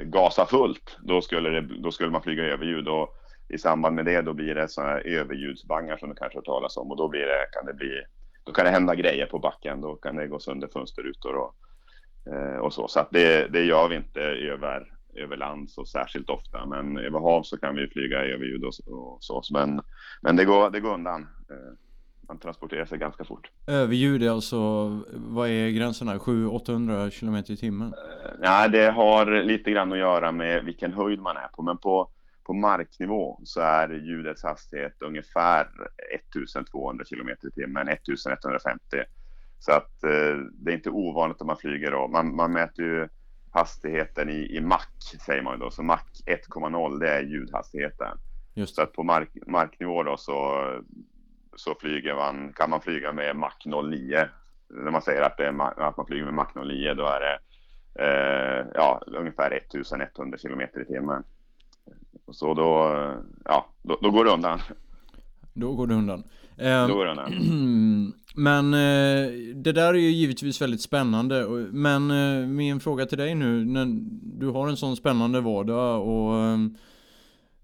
gasa 0.00 0.46
fullt 0.46 0.98
då 1.02 1.22
skulle, 1.22 1.50
det, 1.50 1.60
då 1.60 1.90
skulle 1.90 2.10
man 2.10 2.22
flyga 2.22 2.44
överljud. 2.44 2.88
och 2.88 3.18
i 3.48 3.58
samband 3.58 3.96
med 3.96 4.04
det 4.04 4.22
då 4.22 4.32
blir 4.32 4.54
det 4.54 4.68
sådana 4.68 4.92
här 4.92 5.06
överljudsbangar 5.06 5.96
som 5.96 6.08
du 6.08 6.14
kanske 6.14 6.38
har 6.38 6.42
talas 6.42 6.76
om 6.76 6.90
och 6.90 6.96
då 6.96 7.08
blir 7.08 7.26
det, 7.26 7.46
kan 7.52 7.66
det 7.66 7.74
bli, 7.74 8.02
då 8.44 8.52
kan 8.52 8.64
det 8.64 8.70
hända 8.70 8.94
grejer 8.94 9.26
på 9.26 9.38
backen. 9.38 9.80
Då 9.80 9.96
kan 9.96 10.16
det 10.16 10.26
gå 10.26 10.38
sönder 10.38 10.68
fönsterrutor 10.72 11.34
och, 11.34 11.54
eh, 12.32 12.56
och 12.56 12.72
så. 12.72 12.88
Så 12.88 13.00
att 13.00 13.10
det, 13.10 13.52
det 13.52 13.64
gör 13.64 13.88
vi 13.88 13.96
inte 13.96 14.20
över, 14.20 14.92
över 15.14 15.36
land 15.36 15.70
så 15.70 15.84
särskilt 15.84 16.30
ofta. 16.30 16.66
Men 16.66 16.98
över 16.98 17.18
hav 17.18 17.42
så 17.42 17.58
kan 17.58 17.76
vi 17.76 17.88
flyga 17.88 18.18
överljud 18.18 18.64
och, 18.64 18.72
och 18.86 19.18
så. 19.20 19.42
Men, 19.52 19.80
men 20.22 20.36
det, 20.36 20.44
går, 20.44 20.70
det 20.70 20.80
går 20.80 20.94
undan. 20.94 21.22
Eh, 21.22 21.72
man 22.32 22.38
transporterar 22.38 22.84
sig 22.84 22.98
ganska 22.98 23.24
fort. 23.24 23.50
Överljud 23.66 24.22
är 24.22 24.30
alltså, 24.30 24.88
vad 25.12 25.48
är 25.48 25.70
gränsen 25.70 26.08
här? 26.08 26.18
700-800 26.18 27.10
km 27.10 27.36
i 27.36 27.56
timmen? 27.56 27.94
Eh, 27.94 28.30
nej, 28.38 28.70
det 28.70 28.90
har 28.90 29.42
lite 29.42 29.70
grann 29.70 29.92
att 29.92 29.98
göra 29.98 30.32
med 30.32 30.64
vilken 30.64 30.92
höjd 30.92 31.20
man 31.20 31.36
är 31.36 31.48
på. 31.48 31.62
Men 31.62 31.78
på 31.78 32.10
på 32.44 32.52
marknivå 32.52 33.40
så 33.44 33.60
är 33.60 33.88
ljudets 33.88 34.42
hastighet 34.42 35.02
ungefär 35.02 35.68
1200 36.14 37.04
km 37.04 37.28
i 37.28 37.50
timmen, 37.50 37.88
1150. 37.88 38.80
Så 39.58 39.72
att 39.72 40.04
eh, 40.04 40.36
det 40.52 40.70
är 40.70 40.74
inte 40.74 40.90
ovanligt 40.90 41.40
om 41.40 41.46
man 41.46 41.56
flyger 41.56 41.94
och 41.94 42.10
man, 42.10 42.36
man 42.36 42.52
mäter 42.52 42.84
ju 42.84 43.08
hastigheten 43.50 44.28
i, 44.30 44.56
i 44.56 44.60
Mach 44.60 44.86
säger 45.26 45.42
man 45.42 45.58
då, 45.58 45.70
så 45.70 45.82
Mach 45.82 46.04
1,0 46.26 46.98
det 46.98 47.10
är 47.10 47.22
ljudhastigheten. 47.22 48.18
Just. 48.54 48.74
Så 48.74 48.82
att 48.82 48.92
på 48.92 49.02
mark, 49.02 49.28
marknivå 49.46 50.02
då 50.02 50.16
så, 50.16 50.66
så 51.56 51.74
flyger 51.80 52.14
man, 52.14 52.52
kan 52.52 52.70
man 52.70 52.80
flyga 52.80 53.12
med 53.12 53.36
Mach 53.36 53.66
09. 53.66 54.28
När 54.68 54.90
man 54.90 55.02
säger 55.02 55.22
att, 55.22 55.36
det 55.36 55.46
är, 55.46 55.80
att 55.88 55.96
man 55.96 56.06
flyger 56.06 56.24
med 56.24 56.34
Mach 56.34 56.54
09 56.54 56.94
då 56.94 57.06
är 57.06 57.20
det 57.20 57.38
eh, 58.04 58.66
ja, 58.74 59.02
ungefär 59.06 59.50
1100 59.50 60.38
km 60.38 60.60
i 60.60 60.84
timmen. 60.84 61.22
Så 62.30 62.54
då, 62.54 62.96
ja, 63.44 63.66
då, 63.82 63.98
då, 64.02 64.10
går 64.10 64.24
det 64.24 64.30
undan. 64.30 64.58
Då 65.52 65.72
går 65.74 65.86
det 65.86 65.94
undan. 65.94 66.22
Eh, 66.56 66.88
då 66.88 66.94
går 66.94 67.04
det 67.04 67.10
undan. 67.10 68.12
Men 68.34 68.74
eh, 68.74 69.30
det 69.54 69.72
där 69.72 69.94
är 69.94 69.98
ju 69.98 70.10
givetvis 70.10 70.62
väldigt 70.62 70.80
spännande. 70.80 71.46
Men 71.72 72.10
eh, 72.10 72.46
min 72.46 72.80
fråga 72.80 73.06
till 73.06 73.18
dig 73.18 73.34
nu, 73.34 73.64
när 73.64 73.86
du 74.38 74.48
har 74.48 74.68
en 74.68 74.76
sån 74.76 74.96
spännande 74.96 75.40
vardag 75.40 76.08
och 76.08 76.58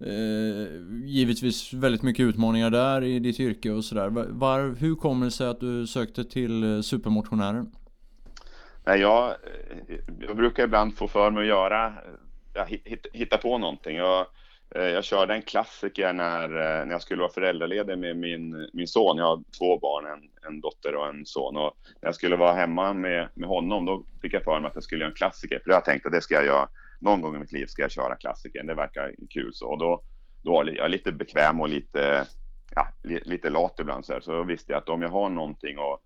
Eh, 0.01 0.69
givetvis 1.05 1.73
väldigt 1.73 2.03
mycket 2.03 2.27
utmaningar 2.27 2.71
där 2.71 3.03
i 3.05 3.19
ditt 3.19 3.41
yrke 3.41 3.71
och 3.71 3.85
sådär. 3.85 4.09
Var, 4.29 4.75
hur 4.81 4.95
kommer 4.95 5.25
det 5.25 5.31
sig 5.31 5.49
att 5.49 5.61
du 5.61 5.87
sökte 5.87 6.25
till 6.25 6.77
eh, 6.77 6.81
supermotionären? 6.81 7.73
Nej, 8.85 9.01
jag, 9.01 9.29
eh, 9.29 9.99
jag 10.21 10.37
brukar 10.37 10.65
ibland 10.65 10.97
få 10.97 11.09
för 11.09 11.31
mig 11.31 11.41
att 11.41 11.49
göra, 11.49 11.93
ja, 12.55 12.67
hitta 13.13 13.39
på 13.39 13.59
någonting. 13.59 13.97
Jag, 13.97 14.27
jag 14.75 15.05
körde 15.05 15.35
en 15.35 15.43
klassiker 15.43 16.13
när, 16.13 16.49
när 16.85 16.93
jag 16.93 17.03
skulle 17.03 17.21
vara 17.21 17.33
föräldraledig 17.33 17.99
med 17.99 18.17
min, 18.17 18.69
min 18.73 18.87
son. 18.87 19.17
Jag 19.17 19.25
har 19.25 19.43
två 19.59 19.79
barn, 19.79 20.07
en, 20.07 20.51
en 20.51 20.61
dotter 20.61 20.95
och 20.95 21.09
en 21.09 21.27
son. 21.27 21.57
Och 21.57 21.77
när 22.01 22.09
jag 22.09 22.15
skulle 22.15 22.37
vara 22.37 22.53
hemma 22.53 22.93
med, 22.93 23.29
med 23.35 23.49
honom, 23.49 23.85
då 23.85 24.05
fick 24.23 24.35
jag 24.35 24.45
för 24.45 24.61
mig 24.61 24.69
att 24.69 24.75
jag 24.75 24.85
skulle 24.85 25.01
göra 25.01 25.11
en 25.11 25.17
klassiker. 25.17 25.61
För 25.65 25.71
jag 25.71 25.85
tänkte 25.85 26.09
att 26.09 26.15
det 26.15 26.21
ska 26.21 26.35
jag 26.35 26.47
göra. 26.47 26.69
Någon 26.99 27.21
gång 27.21 27.37
i 27.37 27.39
mitt 27.39 27.53
liv 27.53 27.67
ska 27.67 27.83
jag 27.83 27.91
köra 27.91 28.17
klassikern. 28.17 28.67
Det 28.67 28.75
verkar 28.75 29.15
kul. 29.31 29.51
Så 29.55 29.67
och 29.67 29.79
då, 29.79 30.03
då 30.43 30.53
var 30.53 30.65
jag 30.65 30.91
lite 30.91 31.13
bekväm 31.13 31.61
och 31.61 31.69
lite, 31.69 32.27
ja, 32.75 32.89
lite 33.03 33.51
lat 33.51 33.81
ibland. 33.81 34.07
Så, 34.07 34.13
här. 34.13 34.21
så 34.21 34.33
då 34.33 34.43
visste 34.43 34.73
jag 34.73 34.79
att 34.79 34.89
om 34.89 35.03
jag 35.03 35.09
har 35.09 35.29
någonting 35.29 35.77
att, 35.79 36.01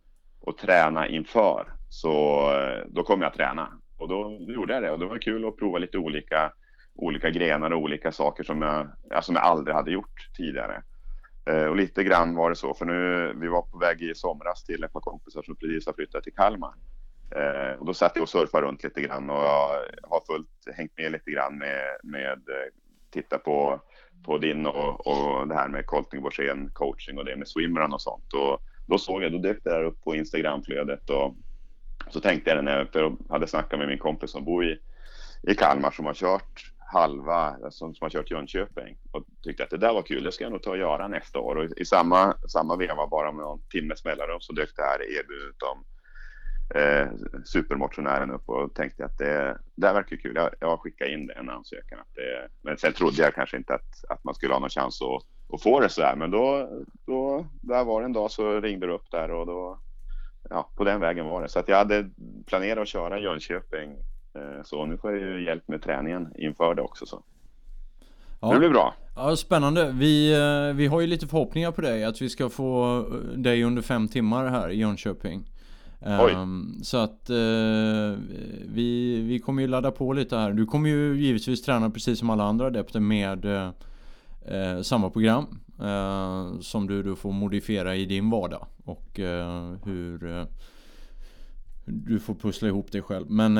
att 0.48 0.58
träna 0.58 1.08
inför, 1.08 1.72
så 1.88 2.42
då 2.88 3.02
kommer 3.02 3.24
jag 3.24 3.34
träna. 3.34 3.68
Och 3.98 4.08
då 4.08 4.38
gjorde 4.40 4.74
jag 4.74 4.82
det. 4.82 4.90
Och 4.90 4.98
det 4.98 5.06
var 5.06 5.18
kul 5.18 5.48
att 5.48 5.56
prova 5.56 5.78
lite 5.78 5.98
olika 5.98 6.52
olika 6.94 7.30
grenar 7.30 7.70
och 7.70 7.80
olika 7.80 8.12
saker 8.12 8.44
som 8.44 8.62
jag, 8.62 8.88
ja, 9.10 9.22
som 9.22 9.34
jag 9.34 9.44
aldrig 9.44 9.76
hade 9.76 9.90
gjort 9.90 10.28
tidigare. 10.36 10.82
Eh, 11.46 11.64
och 11.64 11.76
lite 11.76 12.04
grann 12.04 12.34
var 12.34 12.50
det 12.50 12.56
så, 12.56 12.74
för 12.74 12.84
nu, 12.84 13.32
vi 13.40 13.48
var 13.48 13.62
på 13.62 13.78
väg 13.78 14.02
i 14.02 14.14
somras 14.14 14.64
till 14.64 14.84
ett 14.84 14.92
par 14.92 15.00
kompisar 15.00 15.42
som 15.42 15.56
precis 15.56 15.86
har 15.86 15.92
flyttat 15.92 16.24
till 16.24 16.34
Kalmar. 16.34 16.74
Eh, 17.36 17.78
och 17.78 17.86
då 17.86 17.94
satt 17.94 18.12
jag 18.14 18.22
och 18.22 18.28
surfade 18.28 18.66
runt 18.66 18.84
lite 18.84 19.00
grann 19.00 19.30
och 19.30 19.36
jag 19.36 19.84
har 20.02 20.22
fullt 20.26 20.76
hängt 20.76 20.92
med 20.96 21.12
lite 21.12 21.30
grann 21.30 21.58
med, 21.58 21.82
med 22.02 22.32
eh, 22.32 22.72
titta 23.10 23.38
på, 23.38 23.80
på 24.24 24.38
din 24.38 24.66
och, 24.66 25.06
och 25.06 25.48
det 25.48 25.54
här 25.54 25.68
med 25.68 25.86
Colting 25.86 26.22
Borssén 26.22 26.70
coaching 26.72 27.18
och 27.18 27.24
det 27.24 27.36
med 27.36 27.48
swimrun 27.48 27.92
och 27.92 28.02
sånt. 28.02 28.32
Och 28.32 28.62
då 28.86 28.98
såg 28.98 29.22
jag, 29.22 29.32
då 29.32 29.38
dök 29.38 29.64
det 29.64 29.70
där 29.70 29.84
upp 29.84 30.02
på 30.04 30.14
Instagramflödet 30.14 31.10
och 31.10 31.34
så 32.10 32.20
tänkte 32.20 32.50
jag 32.50 32.64
när 32.64 32.88
jag 32.92 33.16
hade 33.28 33.46
snackat 33.46 33.78
med 33.78 33.88
min 33.88 33.98
kompis 33.98 34.30
som 34.30 34.44
bor 34.44 34.64
i, 34.64 34.78
i 35.42 35.54
Kalmar 35.54 35.90
som 35.90 36.06
har 36.06 36.14
kört 36.14 36.72
halva 36.92 37.56
som, 37.70 37.94
som 37.94 38.04
har 38.04 38.10
kört 38.10 38.30
Jönköping 38.30 38.96
och 39.10 39.24
tyckte 39.42 39.64
att 39.64 39.70
det 39.70 39.76
där 39.76 39.94
var 39.94 40.02
kul, 40.02 40.24
det 40.24 40.32
ska 40.32 40.44
jag 40.44 40.52
nog 40.52 40.62
ta 40.62 40.70
och 40.70 40.78
göra 40.78 41.08
nästa 41.08 41.38
år. 41.38 41.56
Och 41.56 41.64
i 41.76 41.84
samma, 41.84 42.34
samma 42.48 42.76
veva, 42.76 43.06
bara 43.06 43.32
med 43.32 43.44
någon 43.44 43.62
timmes 43.70 44.04
mellanrum, 44.04 44.40
så 44.40 44.52
dök 44.52 44.76
det 44.76 44.82
här 44.82 45.02
erbjudandet 45.02 45.62
om 45.62 45.84
eh, 46.74 47.08
supermotionären 47.44 48.30
upp 48.30 48.48
och 48.48 48.74
tänkte 48.74 49.04
att 49.04 49.18
det, 49.18 49.58
det 49.74 49.86
här 49.86 49.94
verkar 49.94 50.16
kul. 50.16 50.32
Jag, 50.34 50.50
jag 50.60 50.80
skickade 50.80 51.12
in 51.12 51.30
en 51.36 51.50
ansökan. 51.50 51.98
Att 51.98 52.14
det, 52.14 52.48
men 52.62 52.78
sen 52.78 52.92
trodde 52.92 53.22
jag 53.22 53.34
kanske 53.34 53.56
inte 53.56 53.74
att, 53.74 54.04
att 54.08 54.24
man 54.24 54.34
skulle 54.34 54.52
ha 54.52 54.60
någon 54.60 54.70
chans 54.70 55.02
att, 55.02 55.54
att 55.54 55.62
få 55.62 55.80
det 55.80 55.88
så 55.88 56.02
här. 56.02 56.16
Men 56.16 56.30
då, 56.30 56.68
då, 57.06 57.46
där 57.60 57.84
var 57.84 58.00
det 58.00 58.04
en 58.04 58.12
dag 58.12 58.30
så 58.30 58.60
ringde 58.60 58.86
det 58.86 58.92
upp 58.92 59.10
där 59.10 59.30
och 59.30 59.46
då, 59.46 59.78
ja, 60.50 60.70
på 60.76 60.84
den 60.84 61.00
vägen 61.00 61.26
var 61.26 61.42
det. 61.42 61.48
Så 61.48 61.58
att 61.58 61.68
jag 61.68 61.76
hade 61.76 62.10
planerat 62.46 62.82
att 62.82 62.88
köra 62.88 63.20
Jönköping 63.20 63.96
Eh, 64.34 64.62
så 64.64 64.86
nu 64.86 64.98
får 64.98 65.10
jag 65.12 65.20
ju 65.20 65.44
hjälp 65.44 65.68
med 65.68 65.82
träningen 65.82 66.28
inför 66.38 66.74
det 66.74 66.82
också 66.82 67.06
så. 67.06 67.22
Ja. 68.40 68.52
Det 68.52 68.58
blir 68.58 68.68
bra. 68.68 68.94
Ja, 69.16 69.36
spännande. 69.36 69.92
Vi, 69.92 70.32
eh, 70.32 70.76
vi 70.76 70.86
har 70.86 71.00
ju 71.00 71.06
lite 71.06 71.26
förhoppningar 71.26 71.72
på 71.72 71.80
dig 71.80 72.04
att 72.04 72.22
vi 72.22 72.28
ska 72.28 72.48
få 72.48 73.04
dig 73.36 73.64
under 73.64 73.82
fem 73.82 74.08
timmar 74.08 74.46
här 74.46 74.70
i 74.70 74.76
Jönköping. 74.76 75.51
Um, 76.04 76.80
så 76.82 76.96
att 76.96 77.30
uh, 77.30 78.16
vi, 78.68 79.20
vi 79.20 79.38
kommer 79.38 79.62
ju 79.62 79.68
ladda 79.68 79.90
på 79.90 80.12
lite 80.12 80.36
här. 80.36 80.52
Du 80.52 80.66
kommer 80.66 80.90
ju 80.90 81.20
givetvis 81.20 81.62
träna 81.62 81.90
precis 81.90 82.18
som 82.18 82.30
alla 82.30 82.44
andra 82.44 82.66
adepter 82.66 83.00
med 83.00 83.44
uh, 83.44 84.82
samma 84.82 85.10
program. 85.10 85.46
Uh, 85.80 86.60
som 86.60 86.86
du, 86.86 87.02
du 87.02 87.16
får 87.16 87.32
modifiera 87.32 87.96
i 87.96 88.04
din 88.04 88.30
vardag. 88.30 88.66
Och 88.84 89.20
hur 89.84 90.46
du 91.84 92.20
får 92.20 92.34
pussla 92.34 92.68
ihop 92.68 92.92
det 92.92 93.02
själv. 93.02 93.30
Men 93.30 93.58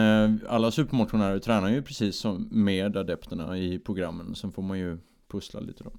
alla 0.49 0.71
supermotionärer 0.71 1.39
tränar 1.39 1.69
ju 1.69 1.83
precis 1.83 2.17
som 2.17 2.49
med 2.51 2.97
adepterna 2.97 3.59
i 3.59 3.79
programmen. 3.79 4.35
Sen 4.35 4.53
får 4.53 4.63
man 4.63 4.79
ju 4.79 4.99
pussla 5.33 5.61
lite 5.61 5.85
då. 5.85 5.91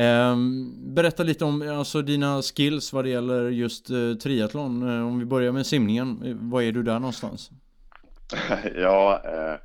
Eh, 0.00 0.36
berätta 0.76 1.22
lite 1.22 1.44
om 1.44 1.78
alltså, 1.78 2.02
dina 2.02 2.42
skills 2.42 2.92
vad 2.92 3.04
det 3.04 3.10
gäller 3.10 3.48
just 3.48 3.90
eh, 3.90 4.14
triathlon. 4.22 4.88
Eh, 4.88 5.06
om 5.06 5.18
vi 5.18 5.24
börjar 5.24 5.52
med 5.52 5.66
simningen. 5.66 6.22
Eh, 6.24 6.36
vad 6.40 6.62
är 6.62 6.72
du 6.72 6.82
där 6.82 6.98
någonstans? 6.98 7.50
ja, 8.74 9.22
eh, 9.24 9.60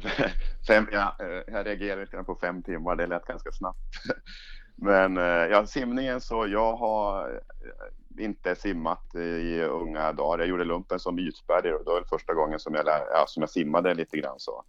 fem, 0.66 0.86
ja, 0.92 1.16
eh, 1.20 1.54
jag 1.54 1.66
reagerade 1.66 2.00
lite 2.00 2.22
på 2.22 2.38
fem 2.40 2.62
timmar. 2.62 2.96
Det 2.96 3.06
lät 3.06 3.26
ganska 3.26 3.52
snabbt. 3.52 3.78
Men 4.76 5.16
eh, 5.16 5.24
ja, 5.24 5.66
simningen 5.66 6.20
så 6.20 6.46
jag 6.48 6.76
har 6.76 7.30
eh, 7.30 8.24
inte 8.24 8.54
simmat 8.54 9.14
i 9.14 9.62
unga 9.62 10.12
dagar. 10.12 10.38
Jag 10.38 10.48
gjorde 10.48 10.64
lumpen 10.64 10.98
som 10.98 11.18
ytspärr 11.18 11.72
och 11.72 11.84
det 11.84 11.90
var 11.90 12.04
första 12.08 12.34
gången 12.34 12.58
som 12.58 12.74
jag, 12.74 12.86
ja, 12.86 13.24
som 13.28 13.40
jag 13.40 13.50
simmade 13.50 13.94
lite 13.94 14.16
grann 14.16 14.38
så. 14.38 14.64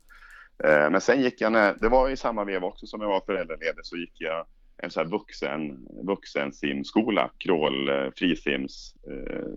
Eh, 0.63 0.89
men 0.89 1.01
sen 1.01 1.21
gick 1.21 1.41
jag, 1.41 1.51
när, 1.51 1.73
det 1.73 1.89
var 1.89 2.09
i 2.09 2.17
samma 2.17 2.43
veva 2.43 2.67
också 2.67 2.87
som 2.87 3.01
jag 3.01 3.07
var 3.07 3.21
föräldraledig, 3.21 3.85
så 3.85 3.97
gick 3.97 4.13
jag 4.17 4.45
en 4.77 4.91
sån 4.91 5.03
här 5.03 5.11
vuxen, 5.11 5.87
vuxen 6.03 6.53
simskola, 6.53 7.29
crawl, 7.37 7.89
eh, 7.89 8.11
frisims. 8.15 8.95
Eh, 9.07 9.47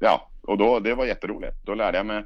ja, 0.00 0.30
och 0.42 0.58
då, 0.58 0.80
det 0.80 0.94
var 0.94 1.06
jätteroligt. 1.06 1.56
Då 1.64 1.74
lärde 1.74 1.96
jag 1.96 2.06
mig 2.06 2.24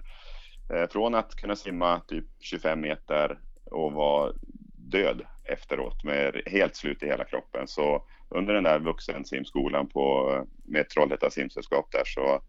eh, 0.73 0.89
från 0.91 1.15
att 1.15 1.35
kunna 1.35 1.57
simma 1.57 2.01
typ 2.01 2.25
25 2.41 2.81
meter 2.81 3.39
och 3.65 3.93
vara 3.93 4.33
död 4.77 5.23
efteråt 5.45 6.05
med 6.05 6.43
helt 6.47 6.77
slut 6.77 7.03
i 7.03 7.07
hela 7.07 7.25
kroppen. 7.25 7.69
Så 7.69 8.05
under 8.29 8.55
den 8.55 8.65
där 8.65 8.79
vuxensimskolan 8.79 9.89
på, 9.89 10.35
med 10.65 10.89
Trollhättan 10.89 11.31
simsällskap 11.31 11.93
där 11.93 12.03
så, 12.05 12.41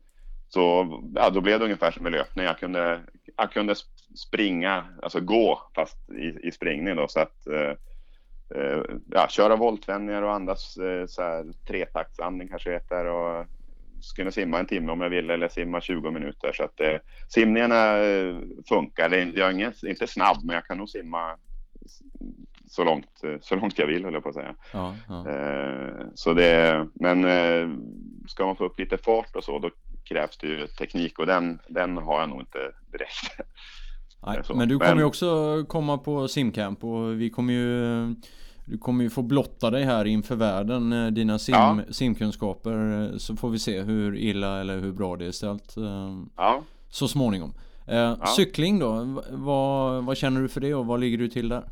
så 0.49 0.87
ja, 1.15 1.29
då 1.29 1.41
blev 1.41 1.59
det 1.59 1.65
ungefär 1.65 1.91
som 1.91 2.03
med 2.03 2.11
löpning. 2.11 2.45
Jag 2.45 2.59
kunde, 2.59 3.01
jag 3.37 3.51
kunde 3.51 3.75
springa, 4.15 4.85
alltså 5.01 5.19
gå 5.19 5.61
fast 5.75 5.97
i, 6.09 6.47
i 6.47 6.51
springning 6.51 6.95
då 6.95 7.07
så 7.07 7.19
att 7.19 7.47
eh, 7.47 7.73
eh, 8.55 8.83
ja, 9.09 9.27
köra 9.29 9.55
voltvändningar 9.55 10.21
och 10.21 10.33
andas 10.33 10.77
eh, 10.77 11.05
så 11.07 11.21
här 11.21 11.45
tretaktandning 11.67 12.47
kanske 12.47 12.71
heter 12.71 13.05
och 13.05 13.45
kunna 14.15 14.31
simma 14.31 14.59
en 14.59 14.65
timme 14.65 14.91
om 14.91 15.01
jag 15.01 15.09
vill 15.09 15.29
eller 15.29 15.47
simma 15.47 15.81
20 15.81 16.11
minuter 16.11 16.51
så 16.53 16.63
att 16.63 16.79
eh, 16.79 16.97
simningarna 17.27 17.97
eh, 17.97 18.37
funkar. 18.69 19.09
Jag 19.09 19.49
är 19.49 19.51
ingen, 19.51 19.73
inte 19.83 20.07
snabb 20.07 20.37
men 20.43 20.53
jag 20.55 20.65
kan 20.65 20.77
nog 20.77 20.89
simma 20.89 21.37
så 22.69 22.83
långt, 22.83 23.23
eh, 23.23 23.35
så 23.41 23.55
långt 23.55 23.79
jag 23.79 23.87
vill 23.87 24.05
höll 24.05 24.13
jag 24.13 24.23
på 24.23 24.29
att 24.29 24.35
säga. 24.35 24.55
Ja, 24.73 24.95
ja. 25.07 25.29
Eh, 25.29 26.05
så 26.15 26.33
det, 26.33 26.87
men 26.93 27.25
eh, 27.25 27.69
ska 28.27 28.45
man 28.45 28.55
få 28.55 28.65
upp 28.65 28.79
lite 28.79 28.97
fart 28.97 29.35
och 29.35 29.43
så 29.43 29.59
då 29.59 29.69
krävs 30.03 30.37
det 30.37 30.47
ju 30.47 30.67
teknik 30.67 31.19
och 31.19 31.25
den, 31.25 31.59
den 31.67 31.97
har 31.97 32.19
jag 32.19 32.29
nog 32.29 32.41
inte 32.41 32.71
direkt. 32.91 33.37
Nej, 34.25 34.41
men 34.55 34.69
du 34.69 34.79
kommer 34.79 34.95
ju 34.95 35.03
också 35.03 35.63
komma 35.67 35.97
på 35.97 36.27
simcamp 36.27 36.83
och 36.83 37.21
vi 37.21 37.29
kommer 37.29 37.53
ju 37.53 38.15
du 38.65 38.77
kommer 38.77 39.03
ju 39.03 39.09
få 39.09 39.21
blotta 39.21 39.69
dig 39.69 39.83
här 39.83 40.05
inför 40.05 40.35
världen, 40.35 41.13
dina 41.13 41.39
sim, 41.39 41.55
ja. 41.55 41.79
simkunskaper. 41.89 43.11
Så 43.17 43.35
får 43.35 43.49
vi 43.49 43.59
se 43.59 43.81
hur 43.81 44.17
illa 44.17 44.61
eller 44.61 44.79
hur 44.79 44.91
bra 44.91 45.15
det 45.15 45.25
är 45.25 45.31
ställt. 45.31 45.75
Ja. 46.35 46.63
Så 46.89 47.07
småningom. 47.07 47.53
Ja. 47.87 48.25
Cykling 48.25 48.79
då, 48.79 49.21
vad, 49.31 50.05
vad 50.05 50.17
känner 50.17 50.41
du 50.41 50.49
för 50.49 50.61
det 50.61 50.73
och 50.73 50.85
vad 50.85 50.99
ligger 50.99 51.17
du 51.17 51.27
till 51.27 51.49
där? 51.49 51.63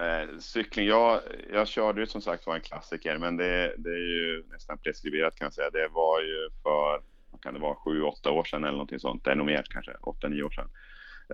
Eh, 0.00 0.38
cykling, 0.38 0.86
jag, 0.86 1.20
jag 1.52 1.68
körde 1.68 2.00
ju 2.00 2.06
som 2.06 2.20
sagt 2.20 2.46
var 2.46 2.54
en 2.54 2.60
klassiker, 2.60 3.18
men 3.18 3.36
det, 3.36 3.74
det 3.78 3.90
är 3.90 4.08
ju 4.18 4.44
nästan 4.52 4.78
preskriberat 4.78 5.36
kan 5.36 5.44
jag 5.44 5.54
säga. 5.54 5.70
Det 5.70 5.88
var 5.92 6.20
ju 6.20 6.48
för, 6.62 7.00
kan 7.42 7.54
det 7.54 7.60
vara, 7.60 7.74
sju, 7.74 8.02
åtta 8.02 8.30
år 8.30 8.44
sedan 8.44 8.64
eller 8.64 8.72
någonting 8.72 9.00
sånt. 9.00 9.24
Det 9.24 9.30
är 9.30 9.34
nog 9.34 9.46
mer 9.46 9.64
kanske, 9.70 9.92
åtta, 10.02 10.28
nio 10.28 10.42
år 10.42 10.50
sedan. 10.50 10.68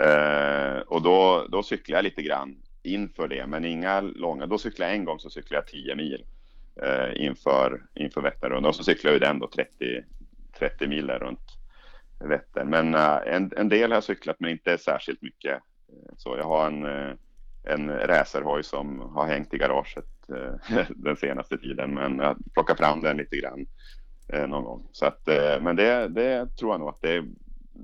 Eh, 0.00 0.78
och 0.78 1.02
då, 1.02 1.46
då 1.48 1.62
cyklade 1.62 1.98
jag 1.98 2.04
lite 2.04 2.22
grann 2.22 2.56
inför 2.82 3.28
det, 3.28 3.46
men 3.46 3.64
inga 3.64 4.00
långa. 4.00 4.46
Då 4.46 4.58
cyklade 4.58 4.90
jag 4.90 4.98
en 4.98 5.04
gång 5.04 5.18
så 5.18 5.30
cyklade 5.30 5.62
jag 5.62 5.66
10 5.66 5.94
mil 5.94 6.24
eh, 6.82 7.24
inför, 7.26 7.82
inför 7.94 8.20
Vätternrundan 8.20 8.68
och 8.68 8.76
så 8.76 8.84
cyklade 8.84 9.14
jag 9.14 9.22
den 9.22 9.38
då 9.38 9.48
30, 9.48 10.04
30 10.58 10.86
mil 10.86 11.06
där 11.06 11.18
runt 11.18 11.40
Vättern. 12.18 12.70
Men 12.70 12.94
eh, 12.94 13.18
en, 13.26 13.52
en 13.56 13.68
del 13.68 13.90
har 13.90 13.96
jag 13.96 14.04
cyklat, 14.04 14.36
men 14.38 14.50
inte 14.50 14.78
särskilt 14.78 15.22
mycket. 15.22 15.52
Eh, 15.52 16.14
så 16.16 16.36
jag 16.36 16.44
har 16.44 16.66
en 16.66 16.84
eh, 16.84 17.14
en 17.68 17.90
racerhoj 17.90 18.62
som 18.62 19.00
har 19.00 19.26
hängt 19.26 19.54
i 19.54 19.58
garaget 19.58 20.04
eh, 20.28 20.86
den 20.96 21.16
senaste 21.16 21.58
tiden. 21.58 21.94
Men 21.94 22.18
jag 22.18 22.36
plockar 22.54 22.74
fram 22.74 23.00
den 23.00 23.16
lite 23.16 23.36
grann 23.36 23.66
någon 24.48 24.64
gång. 24.64 24.88
Så 24.92 25.06
att, 25.06 25.28
men 25.60 25.76
det, 25.76 26.08
det 26.08 26.56
tror 26.56 26.72
jag 26.72 26.80
nog 26.80 26.88
att 26.88 27.00
det 27.00 27.12
är 27.12 27.24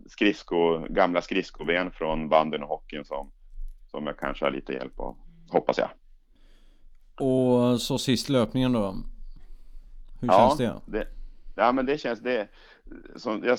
skridsko, 0.07 0.87
gamla 0.89 1.23
skridskoben 1.23 1.91
från 1.91 2.29
banden 2.29 2.63
och 2.63 2.69
hockeyn 2.69 3.05
som, 3.05 3.33
som 3.91 4.07
jag 4.07 4.19
kanske 4.19 4.45
har 4.45 4.53
lite 4.53 4.73
hjälp 4.73 5.01
av. 5.01 5.17
Hoppas 5.51 5.79
jag. 5.79 5.89
Och 7.27 7.81
så 7.81 7.99
sist 7.99 8.29
löpningen 8.29 8.73
då? 8.73 8.97
Hur 10.21 10.29
ja, 10.29 10.39
känns 10.39 10.59
det? 10.59 10.99
det? 10.99 11.09
Ja 11.57 11.73
men 11.73 11.87
det 11.87 11.99
känns 11.99 12.21
det. 12.21 12.49
Som, 13.17 13.45
jag, 13.45 13.59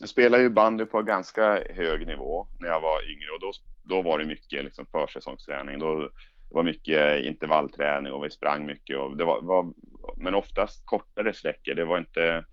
jag 0.00 0.08
spelade 0.08 0.42
ju 0.42 0.50
bandy 0.50 0.84
på 0.84 1.02
ganska 1.02 1.62
hög 1.70 2.06
nivå 2.06 2.46
när 2.58 2.68
jag 2.68 2.80
var 2.80 3.10
yngre 3.10 3.30
och 3.34 3.40
då 3.40 3.52
då 3.90 4.02
var 4.02 4.18
det 4.18 4.24
mycket 4.24 4.64
liksom 4.64 4.86
försäsongsträning. 4.86 5.78
Då, 5.78 6.00
det 6.48 6.54
var 6.54 6.62
mycket 6.62 7.24
intervallträning 7.24 8.12
och 8.12 8.24
vi 8.24 8.30
sprang 8.30 8.66
mycket. 8.66 8.98
Och 8.98 9.16
det 9.16 9.24
var, 9.24 9.42
var 9.42 9.72
men 10.16 10.34
oftast 10.34 10.86
kortare 10.86 11.32
sträckor. 11.32 11.74
Det 11.74 11.84
var 11.84 11.98
inte, 11.98 12.44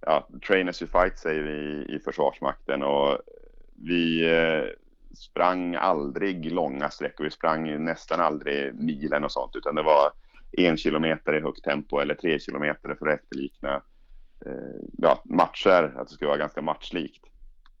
ja, 0.00 0.28
train 0.46 0.68
as 0.68 0.82
you 0.82 0.90
fight 0.90 1.18
säger 1.18 1.42
vi 1.42 1.86
i 1.94 1.98
Försvarsmakten 1.98 2.82
och 2.82 3.18
vi 3.74 4.30
eh, 4.30 4.64
sprang 5.14 5.74
aldrig 5.74 6.52
långa 6.52 6.90
sträckor. 6.90 7.24
Vi 7.24 7.30
sprang 7.30 7.84
nästan 7.84 8.20
aldrig 8.20 8.74
milen 8.74 9.24
och 9.24 9.32
sånt, 9.32 9.56
utan 9.56 9.74
det 9.74 9.82
var 9.82 10.10
en 10.52 10.76
kilometer 10.76 11.36
i 11.36 11.40
högt 11.40 11.64
tempo 11.64 11.98
eller 11.98 12.14
tre 12.14 12.38
kilometer 12.38 12.94
för 12.94 13.06
att 13.06 13.20
efterlikna 13.20 13.82
eh, 14.46 14.80
ja, 14.98 15.22
matcher, 15.24 15.94
att 15.96 16.08
det 16.08 16.14
skulle 16.14 16.28
vara 16.28 16.38
ganska 16.38 16.62
matchlikt. 16.62 17.24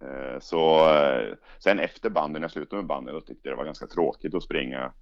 Eh, 0.00 0.40
så 0.40 0.94
eh, 0.94 1.34
sen 1.58 1.78
efter 1.78 2.10
banden, 2.10 2.40
när 2.40 2.44
jag 2.44 2.50
slutade 2.52 2.82
med 2.82 2.88
banden, 2.88 3.14
då 3.14 3.20
tyckte 3.20 3.48
jag 3.48 3.52
det 3.52 3.58
var 3.58 3.64
ganska 3.64 3.86
tråkigt 3.86 4.34
att 4.34 4.42
springa. 4.42 4.92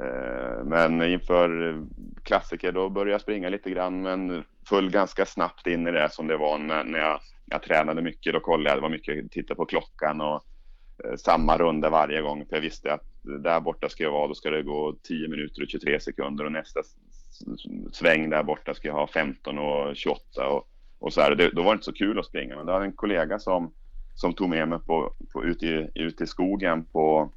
Eh, 0.00 0.64
men 0.64 1.02
inför 1.02 1.80
klassiker 2.22 2.72
då 2.72 2.88
började 2.88 3.10
jag 3.10 3.20
springa 3.20 3.48
lite 3.48 3.70
grann 3.70 4.02
men 4.02 4.44
föll 4.68 4.90
ganska 4.90 5.26
snabbt 5.26 5.66
in 5.66 5.86
i 5.86 5.90
det 5.90 6.08
som 6.12 6.26
det 6.26 6.36
var 6.36 6.58
när 6.58 6.98
jag, 6.98 7.20
jag 7.46 7.62
tränade 7.62 8.02
mycket. 8.02 8.32
Då 8.32 8.40
kollade 8.40 8.70
jag, 8.70 8.78
det 8.78 8.82
var 8.82 8.88
mycket 8.88 9.32
titta 9.32 9.54
på 9.54 9.66
klockan 9.66 10.20
och 10.20 10.44
eh, 11.04 11.16
samma 11.16 11.58
runda 11.58 11.90
varje 11.90 12.20
gång 12.20 12.46
för 12.46 12.56
jag 12.56 12.62
visste 12.62 12.92
att 12.92 13.04
där 13.22 13.60
borta 13.60 13.88
ska 13.88 14.04
jag 14.04 14.12
vara, 14.12 14.28
då 14.28 14.34
ska 14.34 14.50
det 14.50 14.62
gå 14.62 14.96
10 15.02 15.28
minuter 15.28 15.62
och 15.62 15.68
23 15.68 16.00
sekunder 16.00 16.44
och 16.44 16.52
nästa 16.52 16.80
sväng 17.92 18.30
där 18.30 18.42
borta 18.42 18.74
ska 18.74 18.88
jag 18.88 18.94
ha 18.94 19.06
15 19.06 19.58
och 19.58 19.96
28 19.96 20.48
och, 20.48 20.68
och 20.98 21.12
så 21.12 21.20
här. 21.20 21.34
Det, 21.34 21.50
då 21.50 21.62
var 21.62 21.70
det 21.70 21.74
inte 21.74 21.84
så 21.84 21.92
kul 21.92 22.18
att 22.18 22.26
springa 22.26 22.56
men 22.56 22.66
det 22.66 22.72
var 22.72 22.80
en 22.80 22.92
kollega 22.92 23.38
som 23.38 23.72
som 24.14 24.32
tog 24.32 24.48
med 24.48 24.68
mig 24.68 24.78
på, 24.78 25.12
på, 25.32 25.44
ut, 25.44 25.62
i, 25.62 25.90
ut 25.94 26.20
i 26.20 26.26
skogen 26.26 26.84
på, 26.84 27.32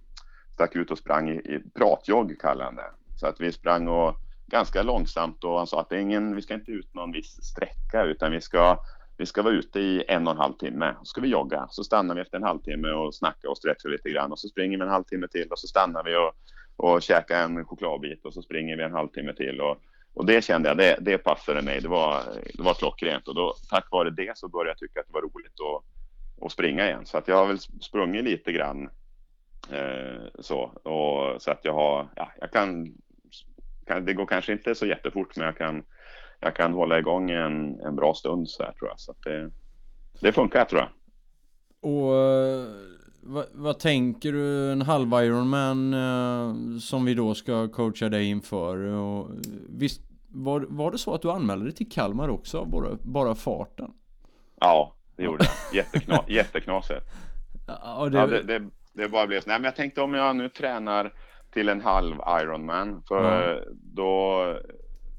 stack 0.58 0.76
ut 0.76 0.92
och 0.92 0.98
sprang 0.98 1.30
i, 1.30 1.34
i 1.34 1.62
pratjogg 1.76 2.40
kallade 2.40 2.64
han 2.64 2.76
det. 2.76 2.92
Så 3.16 3.28
att 3.28 3.40
vi 3.40 3.52
sprang 3.52 3.88
och 3.88 4.16
ganska 4.48 4.84
långsamt 4.84 5.44
och 5.44 5.58
han 5.58 5.68
sa 5.68 5.82
att 5.82 5.90
det 5.90 5.96
är 5.96 6.00
ingen, 6.00 6.36
vi 6.36 6.42
ska 6.42 6.54
inte 6.54 6.72
ut 6.72 6.94
någon 6.94 7.12
viss 7.12 7.44
sträcka 7.44 8.04
utan 8.04 8.32
vi 8.32 8.42
ska, 8.42 8.80
vi 9.18 9.26
ska 9.26 9.42
vara 9.42 9.54
ute 9.54 9.80
i 9.80 10.04
en 10.08 10.28
och 10.28 10.34
en 10.34 10.40
halv 10.40 10.54
timme. 10.54 10.96
Så 11.00 11.06
ska 11.06 11.22
vi 11.22 11.28
jogga, 11.28 11.68
så 11.70 11.84
stannar 11.84 12.16
vi 12.16 12.22
efter 12.22 12.38
en 12.38 12.44
halvtimme 12.44 12.92
och 12.92 13.16
snackar 13.16 13.50
och 13.50 13.58
stretchar 13.58 13.90
lite 13.90 14.10
grann 14.10 14.32
och 14.32 14.40
så 14.40 14.48
springer 14.48 14.78
vi 14.78 14.84
en 14.84 14.90
halvtimme 14.90 15.28
till 15.28 15.48
och 15.52 15.60
så 15.60 15.68
stannar 15.68 16.04
vi 16.04 16.16
och, 16.16 16.34
och 16.76 17.02
käkar 17.02 17.44
en 17.44 17.66
chokladbit 17.66 18.26
och 18.26 18.34
så 18.34 18.42
springer 18.42 18.78
vi 18.78 18.84
en 18.84 18.94
halvtimme 18.94 19.34
till 19.34 19.62
och, 19.62 19.78
och 20.14 20.26
det 20.26 20.44
kände 20.44 20.70
jag, 20.70 20.78
det, 20.78 20.98
det 21.02 21.18
passade 21.18 21.62
mig. 21.62 21.82
Det 21.82 21.88
var, 21.88 22.24
det 22.54 22.64
var 22.64 22.74
klockrent 22.74 23.28
och 23.28 23.36
då 23.36 23.54
tack 23.70 23.88
vare 23.92 24.10
det 24.10 24.38
så 24.38 24.48
började 24.48 24.70
jag 24.70 24.78
tycka 24.78 25.00
att 25.00 25.08
det 25.08 25.14
var 25.14 25.22
roligt 25.22 25.60
att 25.62 25.84
att 26.42 26.52
springa 26.52 26.86
igen. 26.86 27.06
Så 27.06 27.18
att 27.18 27.28
jag 27.28 27.36
har 27.36 27.48
väl 27.48 27.60
sprungit 27.60 28.24
lite 28.24 28.52
grann 28.52 28.90
så. 30.40 30.60
Och, 30.84 31.42
så 31.42 31.52
att 31.52 31.60
jag 31.62 31.74
har, 31.74 32.08
ja, 32.16 32.32
jag 32.40 32.52
kan, 32.52 32.94
kan, 33.88 34.06
det 34.06 34.14
går 34.14 34.26
kanske 34.26 34.54
inte 34.54 34.76
så 34.76 34.86
jättefort 34.86 35.36
men 35.36 35.46
jag 35.46 35.58
kan, 35.58 35.84
jag 36.40 36.56
kan 36.56 36.74
hålla 36.74 37.00
igång 37.00 37.32
en, 37.32 37.80
en 37.80 37.96
bra 37.96 38.14
stund 38.14 38.50
så 38.50 38.64
här 38.64 38.72
tror 38.72 38.90
jag. 38.90 39.00
Så 39.00 39.12
att 39.12 39.22
det, 39.24 39.52
det 40.22 40.32
funkar 40.32 40.66
tror 40.66 40.82
jag. 40.82 40.90
Och 41.82 42.16
eh, 42.16 42.68
vad, 43.22 43.46
vad, 43.54 43.80
tänker 43.80 44.32
du 44.32 44.72
en 44.72 44.82
halv 44.82 45.14
Ironman 45.14 45.94
eh, 45.94 46.80
som 46.80 47.06
vi 47.06 47.14
då 47.14 47.36
ska 47.36 47.68
coacha 47.68 48.10
dig 48.10 48.30
inför? 48.30 48.78
Och, 48.78 49.30
visst, 49.70 50.02
var, 50.28 50.66
var 50.70 50.92
det 50.92 50.98
så 50.98 51.14
att 51.14 51.22
du 51.22 51.32
anmälde 51.32 51.66
dig 51.66 51.74
till 51.74 51.92
Kalmar 51.92 52.30
också, 52.30 52.66
bara, 52.66 52.90
bara 53.02 53.36
farten? 53.36 53.92
Ja, 54.60 54.96
det 55.16 55.24
gjorde 55.24 55.46
jag. 55.46 55.76
Jättekna, 55.76 56.24
jätteknasigt. 56.28 57.06
Ja, 57.68 58.10
det... 58.10 58.18
Ja, 58.18 58.28
det, 58.28 58.44
det, 58.44 58.70
det 58.98 59.10
bara 59.10 59.28
blev 59.28 59.42
så. 59.42 59.50
Nej, 59.50 59.60
men 59.60 59.66
jag 59.66 59.76
tänkte 59.76 60.02
om 60.02 60.14
jag 60.14 60.36
nu 60.36 60.50
tränar 60.50 61.14
till 61.54 61.70
en 61.70 61.82
halv 61.82 62.16
Ironman, 62.42 63.04
för 63.08 63.54
mm. 63.54 63.64
då, 63.94 64.44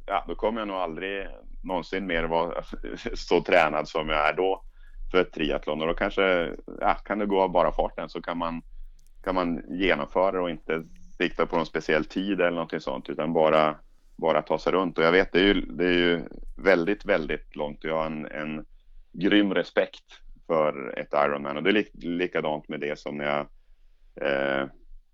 ja, 0.06 0.24
då 0.28 0.34
kommer 0.34 0.60
jag 0.60 0.68
nog 0.68 0.76
aldrig 0.76 1.28
någonsin 1.62 2.06
mer 2.06 2.24
vara 2.24 2.62
så 3.14 3.42
tränad 3.42 3.88
som 3.88 4.08
jag 4.08 4.28
är 4.28 4.32
då 4.32 4.62
för 5.10 5.20
ett 5.20 5.32
triathlon. 5.32 5.80
Och 5.80 5.86
då 5.86 5.94
kanske, 5.94 6.50
ja, 6.80 6.94
kan 6.94 7.18
det 7.18 7.26
gå 7.26 7.40
av 7.40 7.50
bara 7.50 7.72
farten 7.72 8.08
så 8.08 8.22
kan 8.22 8.38
man, 8.38 8.62
kan 9.24 9.34
man 9.34 9.62
genomföra 9.68 10.42
och 10.42 10.50
inte 10.50 10.84
sikta 11.18 11.46
på 11.46 11.56
någon 11.56 11.66
speciell 11.66 12.04
tid 12.04 12.40
eller 12.40 12.50
någonting 12.50 12.80
sånt, 12.80 13.08
utan 13.08 13.32
bara, 13.32 13.76
bara 14.16 14.42
ta 14.42 14.58
sig 14.58 14.72
runt. 14.72 14.98
Och 14.98 15.04
jag 15.04 15.12
vet, 15.12 15.32
det 15.32 15.40
är 15.40 15.44
ju, 15.44 15.60
det 15.60 15.84
är 15.84 15.98
ju 15.98 16.24
väldigt, 16.56 17.04
väldigt 17.04 17.56
långt. 17.56 17.84
Jag 17.84 17.96
har 17.96 18.06
en, 18.06 18.26
en 18.26 18.64
grym 19.12 19.54
respekt 19.54 20.04
för 20.46 20.98
ett 20.98 21.12
Ironman 21.12 21.56
och 21.56 21.62
det 21.62 21.70
är 21.70 21.72
lik, 21.72 21.90
likadant 21.94 22.68
med 22.68 22.80
det 22.80 22.98
som 22.98 23.16
när 23.16 23.24
jag 23.24 23.46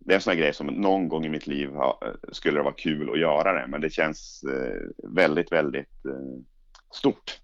det 0.04 0.12
är 0.12 0.14
en 0.14 0.20
sån 0.20 0.30
här 0.30 0.40
grej 0.40 0.54
som 0.54 0.66
någon 0.66 1.08
gång 1.08 1.26
i 1.26 1.28
mitt 1.28 1.46
liv 1.46 1.70
ha, 1.70 2.00
skulle 2.32 2.58
det 2.58 2.62
vara 2.62 2.74
kul 2.74 3.10
att 3.10 3.18
göra 3.18 3.52
det, 3.52 3.66
men 3.66 3.80
det 3.80 3.90
känns 3.90 4.44
eh, 4.44 5.08
väldigt, 5.08 5.52
väldigt 5.52 6.04
eh, 6.04 6.42
stort. 6.92 7.40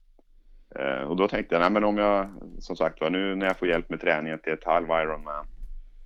Eh, 0.78 1.02
och 1.02 1.16
då 1.16 1.28
tänkte 1.28 1.54
jag, 1.54 1.60
nej 1.60 1.70
men 1.70 1.84
om 1.84 1.98
jag, 1.98 2.28
som 2.58 2.76
sagt 2.76 3.00
var, 3.00 3.10
nu 3.10 3.34
när 3.34 3.46
jag 3.46 3.58
får 3.58 3.68
hjälp 3.68 3.90
med 3.90 4.00
träningen 4.00 4.38
till 4.38 4.52
ett 4.52 4.64
halv 4.64 4.86
Ironman 4.86 5.46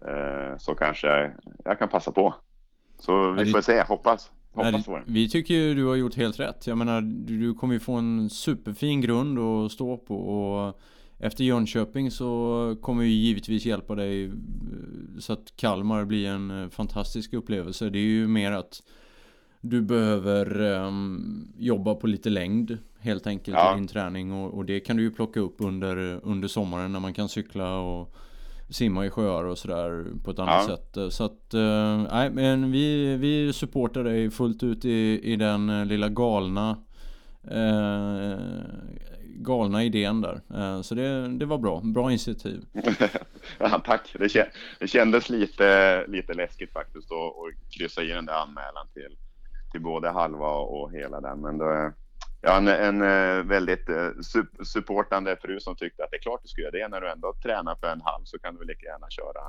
eh, 0.08 0.58
så 0.58 0.74
kanske 0.74 1.06
jag, 1.06 1.32
jag 1.64 1.78
kan 1.78 1.88
passa 1.88 2.12
på. 2.12 2.34
Så 2.98 3.30
vi 3.30 3.52
får 3.52 3.60
se, 3.60 3.82
hoppas. 3.82 4.30
Det. 4.54 5.02
Vi 5.06 5.28
tycker 5.28 5.54
ju 5.54 5.74
du 5.74 5.86
har 5.86 5.94
gjort 5.94 6.14
helt 6.14 6.40
rätt. 6.40 6.66
Jag 6.66 6.78
menar, 6.78 7.00
du, 7.00 7.38
du 7.38 7.54
kommer 7.54 7.74
ju 7.74 7.80
få 7.80 7.92
en 7.92 8.30
superfin 8.30 9.00
grund 9.00 9.38
att 9.38 9.72
stå 9.72 9.96
på 9.96 10.16
och 10.16 10.80
efter 11.18 11.44
Jönköping 11.44 12.10
så 12.10 12.76
kommer 12.80 13.02
vi 13.02 13.08
givetvis 13.08 13.66
hjälpa 13.66 13.94
dig 13.94 14.24
eh, 14.24 14.30
så 15.18 15.32
att 15.32 15.56
Kalmar 15.56 16.04
blir 16.04 16.28
en 16.28 16.62
eh, 16.62 16.68
fantastisk 16.68 17.32
upplevelse. 17.32 17.90
Det 17.90 17.98
är 17.98 18.02
ju 18.02 18.28
mer 18.28 18.52
att 18.52 18.82
du 19.60 19.82
behöver 19.82 20.60
um, 20.60 21.52
jobba 21.58 21.94
på 21.94 22.06
lite 22.06 22.30
längd 22.30 22.78
helt 22.98 23.26
enkelt 23.26 23.56
ja. 23.56 23.74
i 23.74 23.78
din 23.78 23.88
träning 23.88 24.32
och, 24.32 24.54
och, 24.54 24.64
det 24.64 24.80
kan 24.80 24.96
du 24.96 25.02
ju 25.02 25.10
plocka 25.10 25.40
upp 25.40 25.54
under, 25.58 26.20
under 26.22 26.48
sommaren 26.48 26.92
när 26.92 27.00
man 27.00 27.14
kan 27.14 27.28
cykla 27.28 27.78
och 27.78 28.14
simma 28.70 29.06
i 29.06 29.10
sjöar 29.10 29.44
och 29.44 29.58
sådär 29.58 30.06
på 30.24 30.30
ett 30.30 30.38
annat 30.38 30.68
ja. 30.68 30.76
sätt. 30.76 31.12
Så 31.12 31.24
att, 31.24 31.54
nej 32.12 32.30
men 32.30 32.72
vi, 32.72 33.16
vi 33.16 33.52
supportar 33.52 34.04
dig 34.04 34.30
fullt 34.30 34.62
ut 34.62 34.84
i, 34.84 35.20
i 35.22 35.36
den 35.36 35.88
lilla 35.88 36.08
galna 36.08 36.83
Eh, 37.50 38.38
galna 39.36 39.84
idén 39.84 40.20
där. 40.20 40.40
Eh, 40.54 40.80
så 40.80 40.94
det, 40.94 41.28
det 41.28 41.46
var 41.46 41.58
bra, 41.58 41.80
bra 41.84 42.10
initiativ. 42.10 42.64
ja, 43.58 43.82
tack, 43.84 44.16
det, 44.18 44.50
det 44.80 44.86
kändes 44.88 45.28
lite, 45.30 46.06
lite 46.06 46.34
läskigt 46.34 46.72
faktiskt 46.72 47.12
att 47.12 47.78
kryssa 47.78 48.02
i 48.02 48.08
den 48.08 48.26
där 48.26 48.34
anmälan 48.34 48.86
till, 48.94 49.16
till 49.72 49.80
både 49.80 50.10
halva 50.10 50.50
och 50.50 50.92
hela 50.92 51.20
den. 51.20 51.40
Men 51.40 51.58
då, 51.58 51.92
ja, 52.40 52.56
en, 52.56 52.68
en 52.68 53.02
eh, 53.02 53.44
väldigt 53.44 53.88
eh, 53.88 54.08
supportande 54.64 55.36
fru 55.36 55.60
som 55.60 55.76
tyckte 55.76 56.04
att 56.04 56.10
det 56.10 56.16
är 56.16 56.22
klart 56.22 56.42
du 56.42 56.48
ska 56.48 56.62
göra 56.62 56.70
det. 56.70 56.88
När 56.88 57.00
du 57.00 57.10
ändå 57.10 57.34
tränar 57.42 57.74
för 57.74 57.92
en 57.92 58.00
halv 58.00 58.24
så 58.24 58.38
kan 58.38 58.54
du 58.54 58.58
väl 58.58 58.68
lika 58.68 58.86
gärna 58.86 59.10
köra 59.10 59.40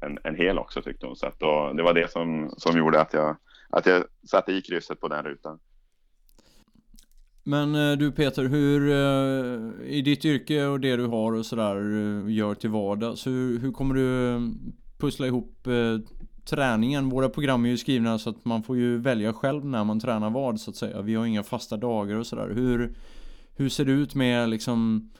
en, 0.00 0.18
en 0.24 0.36
hel 0.36 0.58
också 0.58 0.82
tyckte 0.82 1.06
hon. 1.06 1.16
Så 1.16 1.26
att 1.26 1.38
då, 1.38 1.72
det 1.72 1.82
var 1.82 1.94
det 1.94 2.10
som, 2.10 2.54
som 2.56 2.78
gjorde 2.78 3.00
att 3.00 3.12
jag, 3.12 3.36
att 3.70 3.86
jag 3.86 4.04
satte 4.30 4.52
i 4.52 4.62
krysset 4.62 5.00
på 5.00 5.08
den 5.08 5.24
rutan. 5.24 5.58
Men 7.48 7.74
eh, 7.74 7.96
du 7.96 8.12
Peter, 8.12 8.44
hur 8.44 8.90
eh, 8.90 9.90
i 9.96 10.02
ditt 10.02 10.24
yrke 10.24 10.66
och 10.66 10.80
det 10.80 10.96
du 10.96 11.06
har 11.06 11.32
och 11.32 11.46
sådär 11.46 11.76
eh, 11.76 12.32
gör 12.32 12.54
till 12.54 12.70
vardags, 12.70 13.26
hur, 13.26 13.58
hur 13.58 13.72
kommer 13.72 13.94
du 13.94 14.40
pussla 14.98 15.26
ihop 15.26 15.68
träningen? 16.44 17.08
Våra 17.08 17.28
program 17.28 17.64
är 17.64 17.68
ju 17.68 17.76
skrivna 17.76 18.18
så 18.18 18.30
att 18.30 18.44
man 18.44 18.62
får 18.62 18.76
ju 18.76 18.98
välja 18.98 19.32
själv 19.32 19.64
när 19.64 19.84
man 19.84 20.00
tränar 20.00 20.30
vad 20.30 20.60
så 20.60 20.70
att 20.70 20.76
säga. 20.76 21.02
Vi 21.02 21.14
har 21.14 21.26
inga 21.26 21.42
fasta 21.42 21.76
dagar 21.76 22.16
och 22.16 22.26
sådär. 22.26 22.48
Hur, 22.54 22.94
hur 23.56 23.68
ser 23.68 23.84
det 23.84 23.92
ut 23.92 24.14
med 24.14 24.48
liksom 24.48 25.10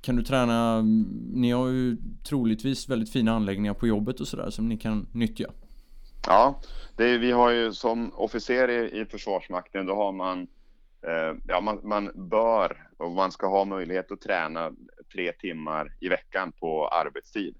kan 0.00 0.16
du 0.16 0.22
träna, 0.22 0.72
mm, 0.72 1.06
ni 1.34 1.50
har 1.50 1.66
ju 1.66 1.96
troligtvis 2.28 2.88
väldigt 2.88 3.12
fina 3.12 3.32
anläggningar 3.32 3.74
på 3.74 3.86
jobbet 3.86 4.20
och 4.20 4.28
sådär 4.28 4.50
som 4.50 4.68
ni 4.68 4.76
kan 4.76 5.06
nyttja. 5.12 5.50
Ja, 6.26 6.60
det 6.96 7.04
är, 7.04 7.18
vi 7.18 7.30
har 7.30 7.50
ju 7.50 7.72
som 7.72 8.12
officer 8.14 8.68
i, 8.70 9.00
i 9.00 9.04
Försvarsmakten, 9.04 9.86
då 9.86 9.94
har 9.94 10.12
man 10.12 10.46
ja, 11.46 11.60
man, 11.60 11.80
man, 11.82 12.28
bör 12.28 12.88
och 12.96 13.10
man 13.10 13.32
ska 13.32 13.46
ha 13.46 13.64
möjlighet 13.64 14.12
att 14.12 14.20
träna 14.20 14.72
tre 15.12 15.32
timmar 15.32 15.92
i 16.00 16.08
veckan 16.08 16.52
på 16.52 16.88
arbetstid. 16.88 17.56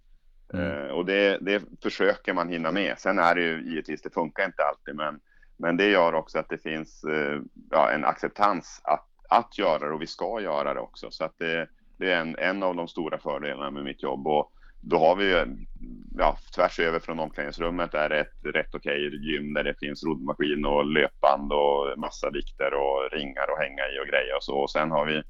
Mm. 0.55 0.87
Eh, 0.87 0.89
och 0.89 1.07
det, 1.07 1.39
det, 1.41 1.63
försöker 1.83 2.33
man 2.33 2.49
hinna 2.49 2.73
med. 2.73 2.99
Sen 2.99 3.19
är 3.19 3.35
det 3.35 3.41
ju 3.41 3.63
givetvis, 3.71 4.03
det 4.03 4.15
funkar 4.15 4.45
inte 4.45 4.63
alltid, 4.63 4.95
men, 4.95 5.21
men 5.57 5.77
det 5.77 5.91
gör 5.91 6.13
också 6.13 6.39
att 6.39 6.49
det 6.49 6.59
finns 6.59 7.05
eh, 7.05 7.41
ja, 7.71 7.91
en 7.91 8.05
acceptans 8.05 8.81
att, 8.85 9.07
att 9.29 9.59
göra 9.59 9.89
det 9.89 9.95
och 9.95 10.03
vi 10.03 10.07
ska 10.07 10.41
göra 10.41 10.75
det 10.75 10.81
också. 10.81 11.11
Så 11.11 11.25
att 11.25 11.39
det, 11.39 11.69
det 11.97 12.13
är 12.13 12.21
en, 12.21 12.37
en 12.39 12.63
av 12.63 12.77
de 12.77 12.89
stora 12.89 13.19
fördelarna 13.19 13.71
med 13.71 13.85
mitt 13.85 14.03
jobb. 14.03 14.27
Och 14.27 14.53
då 14.89 14.99
har 14.99 15.17
vi 15.17 15.45
ja, 16.19 16.39
tvärs 16.55 16.81
över 16.81 17.01
från 17.01 17.21
omklädningsrummet 17.21 17.95
är 17.95 18.09
det 18.09 18.21
ett 18.21 18.55
rätt 18.55 18.75
okej 18.75 19.11
gym 19.17 19.55
där 19.55 19.65
det 19.65 19.75
finns 19.81 20.05
roddmaskin 20.05 20.65
och 20.65 20.87
löpband 20.87 21.53
och 21.53 21.99
massa 21.99 22.31
vikter 22.31 22.75
och 22.75 23.13
ringar 23.13 23.43
att 23.53 23.59
hänga 23.59 23.83
i 23.83 24.01
och 24.03 24.09
grejer 24.09 24.37
och 24.37 24.45
så. 24.45 24.57
Och 24.57 24.71
sen 24.71 24.91
har 24.91 25.07
vi 25.07 25.23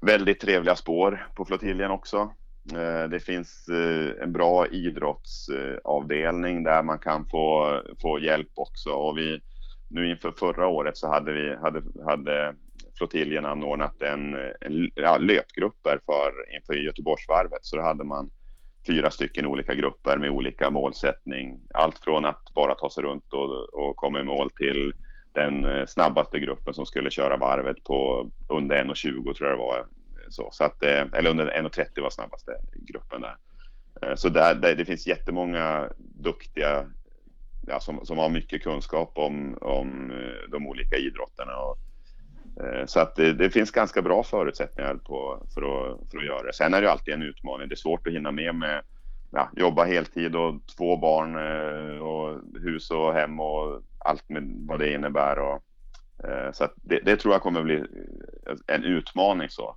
väldigt 0.00 0.40
trevliga 0.40 0.76
spår 0.76 1.26
på 1.36 1.44
flottiljen 1.44 1.90
också. 1.90 2.32
Eh, 2.72 3.08
det 3.08 3.20
finns 3.20 3.68
eh, 3.68 4.22
en 4.22 4.32
bra 4.32 4.66
idrottsavdelning 4.66 6.62
där 6.62 6.82
man 6.82 6.98
kan 6.98 7.26
få, 7.28 7.80
få 8.02 8.18
hjälp 8.18 8.52
också. 8.54 8.90
Och 8.90 9.18
vi, 9.18 9.40
nu 9.88 10.10
inför 10.10 10.32
förra 10.32 10.66
året 10.66 10.96
så 10.96 11.08
hade 11.08 11.32
vi 11.32 11.56
hade, 11.56 11.82
hade 12.06 12.54
flottiljen 12.98 13.44
anordnat 13.44 14.02
en, 14.02 14.34
en 14.60 14.90
ja, 14.94 15.18
löpgrupper 15.18 16.00
för, 16.06 16.54
inför 16.56 16.74
Göteborgsvarvet. 16.74 17.60
Så 17.62 17.76
då 17.76 17.82
hade 17.82 18.04
man 18.04 18.30
fyra 18.86 19.10
stycken 19.10 19.46
olika 19.46 19.74
grupper 19.74 20.18
med 20.18 20.30
olika 20.30 20.70
målsättning. 20.70 21.60
Allt 21.74 21.98
från 21.98 22.24
att 22.24 22.54
bara 22.54 22.74
ta 22.74 22.90
sig 22.90 23.02
runt 23.02 23.32
och, 23.32 23.74
och 23.74 23.96
komma 23.96 24.20
i 24.20 24.24
mål 24.24 24.50
till 24.50 24.92
den 25.32 25.64
eh, 25.64 25.86
snabbaste 25.86 26.38
gruppen 26.38 26.74
som 26.74 26.86
skulle 26.86 27.10
köra 27.10 27.36
varvet 27.36 27.84
på 27.84 28.30
under 28.48 28.84
1.20 28.84 29.34
tror 29.34 29.48
jag 29.48 29.58
det 29.58 29.62
var. 29.62 29.86
Så, 30.28 30.48
så 30.52 30.64
att, 30.64 30.82
eh, 30.82 31.04
eller 31.12 31.30
under 31.30 31.46
1.30 31.46 32.02
var 32.02 32.10
snabbaste 32.10 32.52
gruppen 32.74 33.20
där. 33.20 33.36
Eh, 34.02 34.14
så 34.14 34.28
där, 34.28 34.54
där, 34.54 34.74
det 34.74 34.84
finns 34.84 35.06
jättemånga 35.06 35.88
duktiga 35.98 36.86
ja, 37.66 37.80
som, 37.80 38.06
som 38.06 38.18
har 38.18 38.28
mycket 38.28 38.62
kunskap 38.62 39.12
om, 39.14 39.58
om 39.60 40.12
de 40.50 40.66
olika 40.66 40.96
idrotterna. 40.96 41.56
Och, 41.56 41.78
Eh, 42.60 42.86
så 42.86 43.00
att 43.00 43.16
det, 43.16 43.32
det, 43.32 43.50
finns 43.50 43.70
ganska 43.70 44.02
bra 44.02 44.22
förutsättningar 44.22 44.94
på, 44.94 45.46
för, 45.54 45.62
att, 45.62 46.10
för 46.10 46.18
att 46.18 46.26
göra 46.26 46.42
det. 46.42 46.52
Sen 46.52 46.74
är 46.74 46.82
det 46.82 46.90
alltid 46.90 47.14
en 47.14 47.22
utmaning. 47.22 47.68
Det 47.68 47.74
är 47.74 47.76
svårt 47.76 48.06
att 48.06 48.12
hinna 48.12 48.30
med 48.30 48.54
med 48.54 48.82
ja, 49.30 49.50
jobba 49.56 49.84
heltid 49.84 50.36
och 50.36 50.54
två 50.76 50.96
barn 50.96 51.36
eh, 51.36 51.98
och 51.98 52.40
hus 52.62 52.90
och 52.90 53.14
hem 53.14 53.40
och 53.40 53.82
allt 53.98 54.28
med 54.28 54.54
vad 54.68 54.78
det 54.78 54.92
innebär. 54.92 55.38
Och, 55.38 55.62
eh, 56.28 56.52
så 56.52 56.68
det, 56.74 57.00
det, 57.04 57.16
tror 57.16 57.34
jag 57.34 57.42
kommer 57.42 57.62
bli 57.62 57.84
en 58.66 58.84
utmaning 58.84 59.48
så 59.48 59.76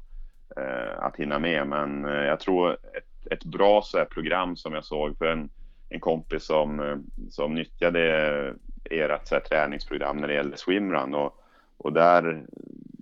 att 0.98 1.16
hinna 1.16 1.40
med. 1.40 1.68
Men 1.68 2.04
jag 2.04 2.40
tror 2.40 2.74
ett, 2.74 3.32
ett 3.32 3.44
bra 3.44 3.82
så 3.82 3.98
här, 3.98 4.06
program 4.06 4.56
som 4.56 4.74
jag 4.74 4.86
såg 4.86 5.18
för 5.18 5.26
en, 5.26 5.50
en 5.90 6.00
kompis 6.00 6.46
som, 6.46 7.04
som 7.30 7.56
nyttjade 7.56 8.02
ert 8.84 9.28
så 9.28 9.36
här, 9.36 9.42
träningsprogram 9.42 10.18
när 10.18 10.28
det 10.28 10.34
gällde 10.34 10.58
swimrun. 10.58 11.14
Och, 11.14 11.44
och 11.78 11.94
där, 11.94 12.46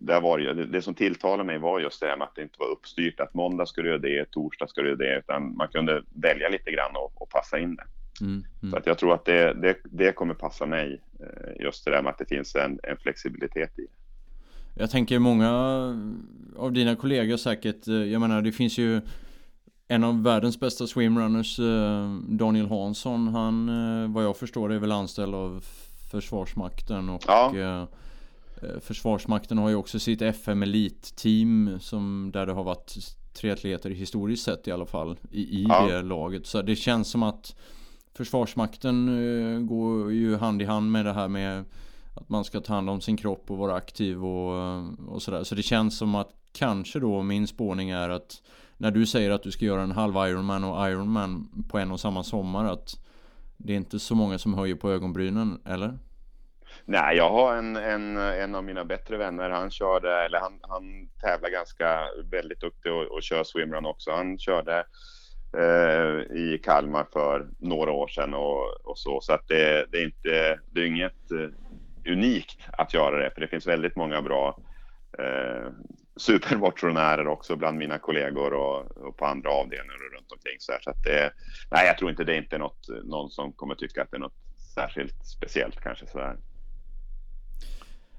där 0.06 0.22
var 0.22 0.38
det, 0.40 0.66
det 0.66 0.82
som 0.82 0.96
tilltalade 0.96 1.44
mig 1.44 1.58
var 1.58 1.80
just 1.80 2.02
det 2.02 2.18
med 2.18 2.28
att 2.28 2.36
det 2.36 2.42
inte 2.42 2.60
var 2.60 2.68
uppstyrt 2.68 3.20
att 3.20 3.34
måndag 3.34 3.66
ska 3.66 3.82
du 3.82 3.88
göra 3.88 3.98
det, 3.98 4.32
torsdag 4.32 4.68
ska 4.68 4.82
du 4.82 4.88
göra 4.88 4.98
det, 4.98 5.20
utan 5.20 5.56
man 5.56 5.68
kunde 5.68 6.04
välja 6.14 6.50
lite 6.50 6.72
grann 6.72 6.96
och, 6.96 7.22
och 7.22 7.30
passa 7.30 7.60
in 7.60 7.76
det. 7.76 7.84
Mm, 8.22 8.44
mm. 8.62 8.72
Så 8.72 8.78
att 8.78 8.86
jag 8.86 8.98
tror 8.98 9.14
att 9.14 9.26
det, 9.26 9.54
det, 9.54 9.78
det, 9.84 10.12
kommer 10.12 10.34
passa 10.34 10.66
mig, 10.66 11.02
eh, 11.20 11.64
just 11.64 11.86
det 11.86 11.92
där 11.92 12.02
med 12.02 12.10
att 12.10 12.18
det 12.18 12.26
finns 12.26 12.56
en, 12.56 12.80
en 12.84 12.98
flexibilitet 12.98 13.80
i 13.80 13.82
det. 13.82 14.82
Jag 14.82 14.92
tänker 14.92 15.20
många 15.20 15.52
av 16.58 16.72
dina 16.72 16.96
kollegor 16.96 17.38
säkert, 17.38 17.88
eh, 17.88 17.94
jag 17.94 18.22
menar 18.22 18.42
det 18.42 18.52
finns 18.52 18.78
ju 18.78 19.02
en 19.88 20.04
av 20.04 20.24
världens 20.24 20.60
bästa 20.60 20.88
swimrunners, 20.88 21.60
eh, 21.60 22.10
Daniel 22.30 22.68
Hansson, 22.68 23.28
han 23.28 24.14
vad 24.14 24.24
jag 24.24 24.38
förstår 24.38 24.74
är 24.74 24.80
väl 24.80 24.92
anställd 24.92 25.36
av 25.36 25.64
Försvarsmakten 26.12 27.10
och 27.10 27.24
ja. 27.28 27.88
Eh, 28.66 28.80
Försvarsmakten 28.80 29.58
har 29.58 29.70
ju 29.70 29.76
också 29.76 30.00
sitt 30.00 30.22
FM 30.22 30.64
Elite-team 30.64 31.80
som 31.80 32.32
där 32.34 32.46
det 32.46 32.54
har 32.54 32.64
varit 32.64 32.96
tre 33.34 33.52
atleter 33.52 33.90
historiskt 33.90 34.44
sett 34.44 34.68
i 34.68 34.72
alla 34.72 34.86
fall 34.86 35.18
i, 35.32 35.42
i 35.42 35.66
ja. 35.70 35.88
det 35.88 36.02
laget. 36.02 36.46
Så 36.46 36.62
det 36.62 36.76
känns 36.76 37.10
som 37.10 37.24
att 37.24 37.56
Försvarsmakten 38.14 39.10
uh, 39.10 39.60
går 39.60 40.14
ju 40.14 40.38
hand 40.38 40.62
i 40.62 40.66
hand 40.66 40.92
med 40.92 41.06
det 41.06 41.14
här 41.14 41.28
med 41.28 41.66
att 42.14 42.30
man 42.30 42.44
ska 42.44 42.62
ta 42.62 42.74
hand 42.74 42.90
om 42.90 43.02
sin 43.02 43.18
kropp 43.18 43.52
och 43.52 43.58
vara 43.58 43.76
aktiv 43.76 44.26
och, 44.26 44.62
eh, 44.62 44.86
och 45.08 45.22
sådär. 45.22 45.44
Så 45.44 45.56
det 45.56 45.64
känns 45.64 45.98
som 45.98 46.16
att 46.16 46.30
kanske 46.52 47.00
då 47.00 47.22
min 47.22 47.48
spårning 47.48 47.90
är 47.90 48.10
att 48.10 48.42
när 48.78 48.92
du 48.92 49.06
säger 49.06 49.32
att 49.32 49.44
du 49.44 49.52
ska 49.52 49.66
göra 49.66 49.82
en 49.82 49.92
halv 49.92 50.16
Ironman 50.16 50.64
och 50.64 50.90
Ironman 50.90 51.48
på 51.70 51.80
en 51.80 51.92
och 51.92 52.00
samma 52.00 52.24
sommar 52.24 52.66
att 52.66 53.06
det 53.58 53.74
är 53.74 53.78
inte 53.78 54.00
så 54.00 54.16
många 54.16 54.38
som 54.38 54.54
höjer 54.54 54.76
på 54.76 54.92
ögonbrynen, 54.92 55.60
eller? 55.66 56.00
Nej, 56.88 57.18
jag 57.18 57.30
har 57.30 57.56
en, 57.56 57.76
en, 57.76 58.18
en 58.18 58.56
av 58.56 58.64
mina 58.64 58.86
bättre 58.86 59.18
vänner, 59.18 59.50
han 59.50 59.72
körde, 59.72 60.26
eller 60.26 60.40
han, 60.40 60.60
han 60.62 61.10
tävlar 61.22 61.50
ganska 61.50 62.08
väldigt 62.32 62.60
duktig 62.60 62.92
och, 62.92 63.04
och 63.04 63.24
kör 63.24 63.44
swimrun 63.44 63.86
också. 63.86 64.12
Han 64.12 64.38
körde 64.40 64.86
eh, 65.58 66.38
i 66.38 66.62
Kalmar 66.64 67.06
för 67.14 67.48
några 67.60 67.92
år 67.92 68.08
sedan 68.08 68.34
och, 68.34 68.88
och 68.88 68.98
så, 68.98 69.22
så 69.22 69.34
att 69.34 69.48
det, 69.48 69.86
det, 69.92 69.98
är 69.98 70.06
inte, 70.06 70.60
det 70.72 70.82
är 70.82 70.86
inget 70.86 71.32
eh, 71.32 72.12
unikt 72.14 72.60
att 72.72 72.94
göra 72.94 73.24
det, 73.24 73.32
för 73.32 73.42
det 73.42 73.48
finns 73.48 73.68
väldigt 73.68 73.96
många 73.96 74.22
bra 74.22 74.60
eh, 75.20 75.72
supermotionärer 76.18 77.28
också 77.28 77.56
bland 77.56 77.78
mina 77.78 77.98
kollegor 77.98 78.54
och, 78.54 78.98
och, 78.98 79.18
på 79.18 79.26
andra 79.26 79.50
avdelningar 79.50 79.96
och 79.96 80.14
runt 80.18 80.32
omkring 80.32 80.56
så, 80.60 80.72
här, 80.72 80.80
så 80.82 80.90
att 80.90 81.04
det, 81.04 81.32
nej, 81.72 81.88
jag 81.88 81.98
tror 81.98 82.10
inte 82.10 82.24
det 82.24 82.34
är 82.34 82.38
inte 82.38 82.58
något, 82.58 82.88
någon 83.04 83.30
som 83.30 83.54
kommer 83.54 83.76
tycka 83.76 84.02
att 84.02 84.12
det 84.12 84.18
är 84.18 84.22
något 84.22 84.42
särskilt 84.76 85.26
speciellt 85.26 85.82
kanske 85.82 86.08
sådär. 86.08 86.38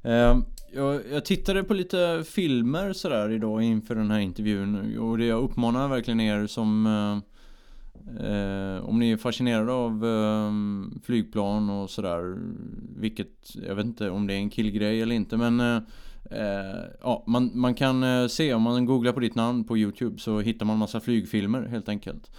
Ehm, 0.06 0.44
jag, 0.72 1.00
jag 1.12 1.24
tittade 1.24 1.64
på 1.64 1.74
lite 1.74 2.24
filmer 2.26 2.92
sådär 2.92 3.30
idag 3.30 3.62
inför 3.62 3.94
den 3.94 4.10
här 4.10 4.18
intervjun 4.18 4.98
och 4.98 5.18
det 5.18 5.24
jag 5.24 5.42
uppmanar 5.42 5.88
verkligen 5.88 6.20
er 6.20 6.46
som 6.46 6.86
eh, 6.86 7.16
eh 8.26 8.84
om 8.84 8.98
ni 8.98 9.10
är 9.10 9.16
fascinerade 9.16 9.72
av 9.72 10.06
eh, 10.06 10.52
flygplan 11.04 11.70
och 11.70 11.90
sådär 11.90 12.38
Vilket, 12.96 13.56
jag 13.68 13.74
vet 13.74 13.86
inte 13.86 14.10
om 14.10 14.26
det 14.26 14.34
är 14.34 14.38
en 14.38 14.50
killgrej 14.50 15.02
eller 15.02 15.14
inte 15.14 15.36
men 15.36 15.60
eh, 15.60 15.76
eh 16.30 16.84
ja, 17.02 17.24
man, 17.26 17.50
man 17.54 17.74
kan 17.74 18.02
eh, 18.02 18.26
se 18.26 18.54
om 18.54 18.62
man 18.62 18.86
googlar 18.86 19.12
på 19.12 19.20
ditt 19.20 19.34
namn 19.34 19.64
på 19.64 19.78
Youtube 19.78 20.18
så 20.18 20.40
hittar 20.40 20.66
man 20.66 20.78
massa 20.78 21.00
flygfilmer 21.00 21.62
helt 21.62 21.88
enkelt. 21.88 22.30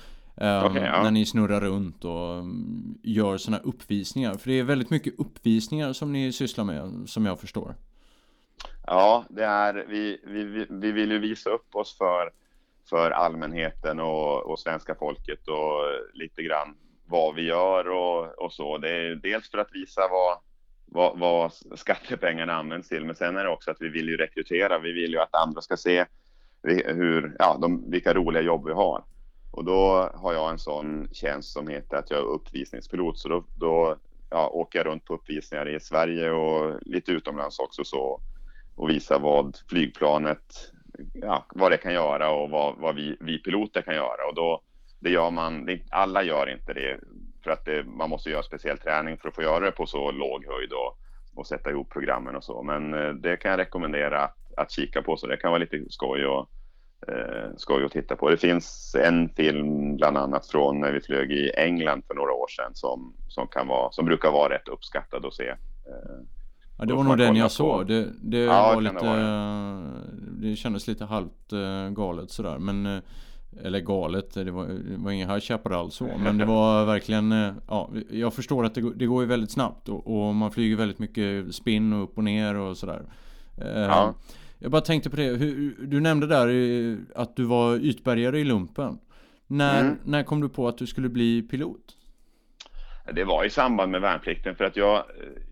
Um, 0.42 0.72
okay, 0.72 0.84
ja. 0.84 1.04
När 1.04 1.12
ni 1.12 1.26
snurrar 1.26 1.62
runt 1.62 2.06
och 2.06 2.40
um, 2.40 3.00
gör 3.04 3.38
sådana 3.38 3.64
uppvisningar. 3.64 4.34
För 4.34 4.50
det 4.50 4.60
är 4.60 4.64
väldigt 4.64 4.90
mycket 4.90 5.20
uppvisningar 5.20 5.94
som 5.94 6.14
ni 6.14 6.32
sysslar 6.34 6.64
med, 6.64 7.10
som 7.10 7.26
jag 7.26 7.40
förstår. 7.40 7.76
Ja, 8.86 9.26
det 9.30 9.46
är, 9.46 9.86
vi, 9.90 10.22
vi, 10.24 10.66
vi 10.70 10.92
vill 10.92 11.12
ju 11.12 11.20
visa 11.20 11.50
upp 11.50 11.76
oss 11.76 11.98
för, 11.98 12.32
för 12.90 13.12
allmänheten 13.12 14.00
och, 14.00 14.52
och 14.52 14.60
svenska 14.60 14.96
folket 14.96 15.48
och 15.48 15.84
lite 16.14 16.44
grann 16.44 16.76
vad 17.06 17.36
vi 17.36 17.42
gör 17.42 17.90
och, 17.90 18.44
och 18.44 18.54
så. 18.54 18.78
Det 18.78 18.90
är 18.90 19.16
dels 19.16 19.50
för 19.52 19.58
att 19.58 19.74
visa 19.74 20.02
vad, 20.12 20.38
vad, 20.86 21.20
vad, 21.20 21.52
skattepengarna 21.80 22.54
används 22.54 22.90
till, 22.90 23.06
men 23.06 23.16
sen 23.16 23.38
är 23.38 23.44
det 23.44 23.50
också 23.50 23.72
att 23.72 23.82
vi 23.82 23.90
vill 23.90 24.10
ju 24.10 24.18
rekrytera. 24.18 24.80
Vi 24.80 24.92
vill 24.92 25.12
ju 25.12 25.20
att 25.20 25.36
andra 25.36 25.62
ska 25.62 25.78
se 25.78 26.06
hur, 26.64 27.36
ja, 27.40 27.58
de, 27.62 27.92
vilka 27.92 28.14
roliga 28.14 28.44
jobb 28.44 28.66
vi 28.66 28.74
har. 28.74 29.04
Och 29.58 29.66
då 29.66 30.10
har 30.14 30.34
jag 30.34 30.50
en 30.50 30.60
sån 30.60 31.08
tjänst 31.12 31.54
som 31.54 31.68
heter 31.68 31.98
att 31.98 32.12
jag 32.12 32.20
är 32.20 32.24
uppvisningspilot. 32.24 33.18
Så 33.18 33.30
då, 33.30 33.44
då 33.56 33.96
ja, 34.30 34.50
åker 34.50 34.80
jag 34.80 34.86
runt 34.86 35.06
på 35.06 35.14
uppvisningar 35.14 35.70
i 35.70 35.80
Sverige 35.80 36.32
och 36.32 36.80
lite 36.82 37.12
utomlands 37.12 37.60
också 37.60 37.84
så 37.84 38.22
och 38.76 38.90
visar 38.90 39.20
vad 39.20 39.58
flygplanet, 39.70 40.72
ja, 41.14 41.46
vad 41.50 41.72
det 41.72 41.78
kan 41.78 41.94
göra 41.94 42.32
och 42.32 42.50
vad, 42.50 42.76
vad 42.78 42.96
vi, 42.96 43.18
vi 43.20 43.38
piloter 43.38 43.82
kan 43.82 43.96
göra. 43.96 44.28
Och 44.30 44.36
då, 44.36 44.62
det 45.00 45.10
gör 45.10 45.32
man, 45.32 45.66
det, 45.66 45.82
alla 45.90 46.24
gör 46.24 46.50
inte 46.50 46.74
det 46.74 47.00
för 47.44 47.52
att 47.52 47.66
det, 47.66 47.84
man 47.84 48.10
måste 48.10 48.30
göra 48.30 48.44
speciell 48.44 48.78
träning 48.78 49.18
för 49.18 49.28
att 49.28 49.36
få 49.36 49.42
göra 49.42 49.66
det 49.66 49.72
på 49.72 49.86
så 49.86 50.12
låg 50.12 50.46
höjd 50.46 50.72
och, 50.74 50.98
och 51.36 51.48
sätta 51.48 51.70
ihop 51.70 51.90
programmen 51.90 52.36
och 52.36 52.44
så. 52.44 52.64
Men 52.64 52.94
eh, 52.94 53.10
det 53.10 53.38
kan 53.38 53.52
jag 53.52 53.60
rekommendera 53.60 54.24
att, 54.24 54.38
att 54.58 54.72
kika 54.72 55.02
på 55.02 55.18
så 55.18 55.28
det 55.28 55.38
kan 55.38 55.52
vara 55.52 55.60
lite 55.60 55.86
skoj 55.90 56.26
och 56.26 56.50
skoj 57.58 57.86
att 57.86 57.92
titta 57.92 58.16
på. 58.16 58.30
Det 58.30 58.38
finns 58.38 58.96
en 59.04 59.30
film 59.30 59.96
bland 59.96 60.18
annat 60.18 60.48
från 60.48 60.80
när 60.80 60.92
vi 60.92 61.02
flög 61.02 61.32
i 61.32 61.52
England 61.58 62.04
för 62.08 62.16
några 62.16 62.34
år 62.34 62.48
sedan 62.48 62.72
som, 62.74 63.14
som, 63.28 63.48
kan 63.48 63.68
vara, 63.68 63.92
som 63.92 64.06
brukar 64.06 64.32
vara 64.32 64.54
rätt 64.54 64.68
uppskattad 64.68 65.26
att 65.26 65.34
se. 65.34 65.48
Eh, 65.48 65.56
ja, 66.78 66.86
det 66.86 66.94
var 66.94 67.04
nog 67.04 67.18
den 67.18 67.36
jag 67.36 67.52
såg. 67.52 67.88
Det, 67.88 68.08
det 68.22 68.38
ja, 68.38 68.74
var 68.74 68.82
lite, 68.82 69.06
det, 70.42 70.50
det 70.50 70.56
kändes 70.56 70.88
lite 70.88 71.06
halvt 71.06 71.54
uh, 71.54 71.90
galet 71.90 72.32
sådär. 72.32 72.58
Men, 72.58 72.86
uh, 72.86 73.00
eller 73.64 73.80
galet, 73.80 74.34
det 74.34 74.52
var, 74.52 74.66
det 74.66 74.98
var 74.98 75.12
ingen 75.12 75.30
High 75.30 75.42
Chaparral 75.42 75.92
så. 75.92 76.10
Men 76.18 76.38
det 76.38 76.46
var 76.46 76.86
verkligen, 76.94 77.32
uh, 77.32 77.54
ja, 77.68 77.90
jag 78.10 78.34
förstår 78.34 78.66
att 78.66 78.76
det, 78.76 78.94
det 78.96 79.06
går 79.06 79.22
ju 79.24 79.28
väldigt 79.28 79.52
snabbt 79.52 79.90
och, 79.90 80.28
och, 80.28 80.36
man 80.36 80.52
flyger 80.52 80.76
väldigt 80.76 81.00
mycket 81.00 81.56
spinn 81.56 81.94
och 81.94 82.04
upp 82.04 82.18
och 82.18 82.24
ner 82.24 82.56
och 82.56 82.78
sådär. 82.78 83.02
Ja. 83.76 84.14
Jag 84.60 84.72
bara 84.72 84.82
tänkte 84.82 85.10
på 85.10 85.16
det, 85.16 85.24
hur, 85.24 85.76
du 85.80 86.00
nämnde 86.00 86.28
där 86.28 86.48
att 87.16 87.36
du 87.36 87.44
var 87.44 87.76
ytbärgare 87.76 88.40
i 88.40 88.44
lumpen. 88.44 89.00
När, 89.48 89.82
mm. 89.82 89.98
när 90.04 90.24
kom 90.24 90.42
du 90.42 90.50
på 90.50 90.68
att 90.68 90.78
du 90.78 90.88
skulle 90.88 91.10
bli 91.10 91.42
pilot? 91.42 91.98
Det 93.14 93.24
var 93.24 93.46
i 93.46 93.50
samband 93.50 93.92
med 93.92 94.02
värnplikten 94.02 94.56
för 94.56 94.64
att 94.64 94.76
jag, 94.76 95.04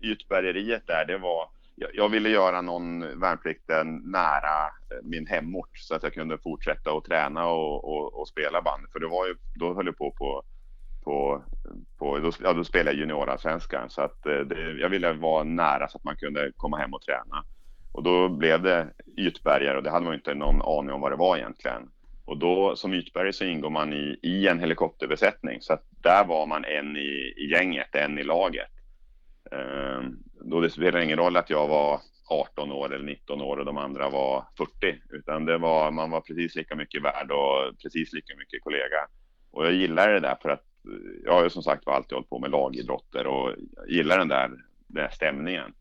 ytbärgeriet 0.02 0.86
där, 0.86 1.04
det 1.06 1.18
var 1.18 1.48
jag, 1.76 1.90
jag 1.94 2.08
ville 2.08 2.28
göra 2.28 2.60
någon 2.60 3.20
värnplikten 3.20 3.96
nära 3.96 4.70
min 5.02 5.26
hemort 5.26 5.78
så 5.78 5.94
att 5.94 6.02
jag 6.02 6.12
kunde 6.12 6.38
fortsätta 6.38 6.90
att 6.90 7.04
träna 7.04 7.46
och, 7.46 7.84
och, 7.84 8.20
och 8.20 8.28
spela 8.28 8.62
band. 8.62 8.86
För 8.92 9.00
det 9.00 9.08
var 9.08 9.26
ju, 9.26 9.36
då 9.54 9.74
höll 9.74 9.86
jag 9.86 9.96
på 9.96 10.10
på, 10.10 10.42
på, 11.04 11.42
på 11.98 12.18
då, 12.18 12.32
ja, 12.42 12.52
då 12.52 12.64
spelade 12.64 12.90
jag 12.90 13.00
juniorallsvenskan 13.00 13.90
så 13.90 14.02
att 14.02 14.26
eh, 14.26 14.38
det, 14.38 14.72
jag 14.80 14.88
ville 14.88 15.12
vara 15.12 15.44
nära 15.44 15.88
så 15.88 15.98
att 15.98 16.04
man 16.04 16.16
kunde 16.16 16.52
komma 16.56 16.76
hem 16.76 16.94
och 16.94 17.02
träna. 17.02 17.44
Och 17.96 18.02
då 18.02 18.28
blev 18.28 18.62
det 18.62 18.88
ytbergare 19.16 19.76
och 19.76 19.82
det 19.82 19.90
hade 19.90 20.04
man 20.04 20.14
inte 20.14 20.34
någon 20.34 20.62
aning 20.62 20.92
om 20.92 21.00
vad 21.00 21.12
det 21.12 21.16
var 21.16 21.36
egentligen. 21.36 21.90
Och 22.24 22.38
då 22.38 22.76
som 22.76 22.94
ytbergare 22.94 23.32
så 23.32 23.44
ingår 23.44 23.70
man 23.70 23.92
i, 23.92 24.18
i 24.22 24.48
en 24.48 24.60
helikopterbesättning 24.60 25.60
så 25.60 25.72
att 25.72 25.84
där 26.02 26.24
var 26.24 26.46
man 26.46 26.64
en 26.64 26.96
i, 26.96 27.34
i 27.36 27.50
gänget, 27.50 27.94
en 27.94 28.18
i 28.18 28.22
laget. 28.22 28.70
Ehm, 29.52 30.16
då 30.50 30.60
det 30.60 30.70
spelade 30.70 31.04
ingen 31.04 31.18
roll 31.18 31.36
att 31.36 31.50
jag 31.50 31.68
var 31.68 32.00
18 32.30 32.72
år 32.72 32.94
eller 32.94 33.04
19 33.04 33.42
år 33.42 33.56
och 33.56 33.64
de 33.64 33.76
andra 33.76 34.08
var 34.08 34.44
40 34.58 35.00
utan 35.10 35.44
det 35.44 35.58
var, 35.58 35.90
man 35.90 36.10
var 36.10 36.20
precis 36.20 36.56
lika 36.56 36.74
mycket 36.74 37.02
värd 37.02 37.30
och 37.30 37.78
precis 37.82 38.12
lika 38.12 38.36
mycket 38.36 38.62
kollega. 38.62 39.08
Och 39.50 39.66
jag 39.66 39.72
gillar 39.72 40.12
det 40.12 40.20
där 40.20 40.36
för 40.42 40.48
att 40.48 40.64
jag 41.24 41.32
har 41.32 41.42
ju 41.42 41.50
som 41.50 41.62
sagt 41.62 41.88
alltid 41.88 42.12
hållit 42.12 42.30
på 42.30 42.38
med 42.38 42.50
lagidrotter 42.50 43.26
och 43.26 43.54
gillar 43.88 44.18
den 44.18 44.28
där, 44.28 44.48
den 44.48 44.58
där 44.88 45.10
stämningen. 45.12 45.74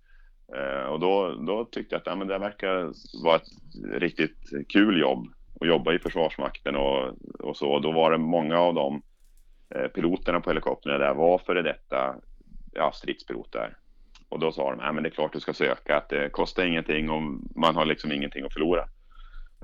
Eh, 0.53 0.85
och 0.85 0.99
då, 0.99 1.35
då 1.35 1.65
tyckte 1.65 1.95
jag 1.95 1.99
att 1.99 2.07
ja, 2.07 2.15
men 2.15 2.27
det 2.27 2.37
verkar 2.37 2.91
vara 3.23 3.35
ett 3.35 3.49
riktigt 3.93 4.49
kul 4.69 4.99
jobb 4.99 5.27
att 5.61 5.67
jobba 5.67 5.93
i 5.93 5.99
Försvarsmakten 5.99 6.75
och, 6.75 7.13
och 7.39 7.57
så. 7.57 7.79
Då 7.79 7.91
var 7.91 8.11
det 8.11 8.17
många 8.17 8.59
av 8.59 8.73
de 8.73 9.01
eh, 9.75 9.87
piloterna 9.87 10.39
på 10.39 10.49
helikoptrarna 10.49 10.97
där 10.97 11.13
var 11.13 11.37
före 11.37 11.61
detta 11.61 12.15
ja, 12.73 12.91
stridspiloter. 12.91 13.77
Och 14.29 14.39
då 14.39 14.51
sa 14.51 14.71
de, 14.71 14.79
ja 14.79 14.91
men 14.91 15.03
det 15.03 15.09
är 15.09 15.11
klart 15.11 15.33
du 15.33 15.39
ska 15.39 15.53
söka, 15.53 15.97
att 15.97 16.09
det 16.09 16.29
kostar 16.29 16.65
ingenting 16.65 17.09
och 17.09 17.21
man 17.55 17.75
har 17.75 17.85
liksom 17.85 18.11
ingenting 18.11 18.45
att 18.45 18.53
förlora. 18.53 18.87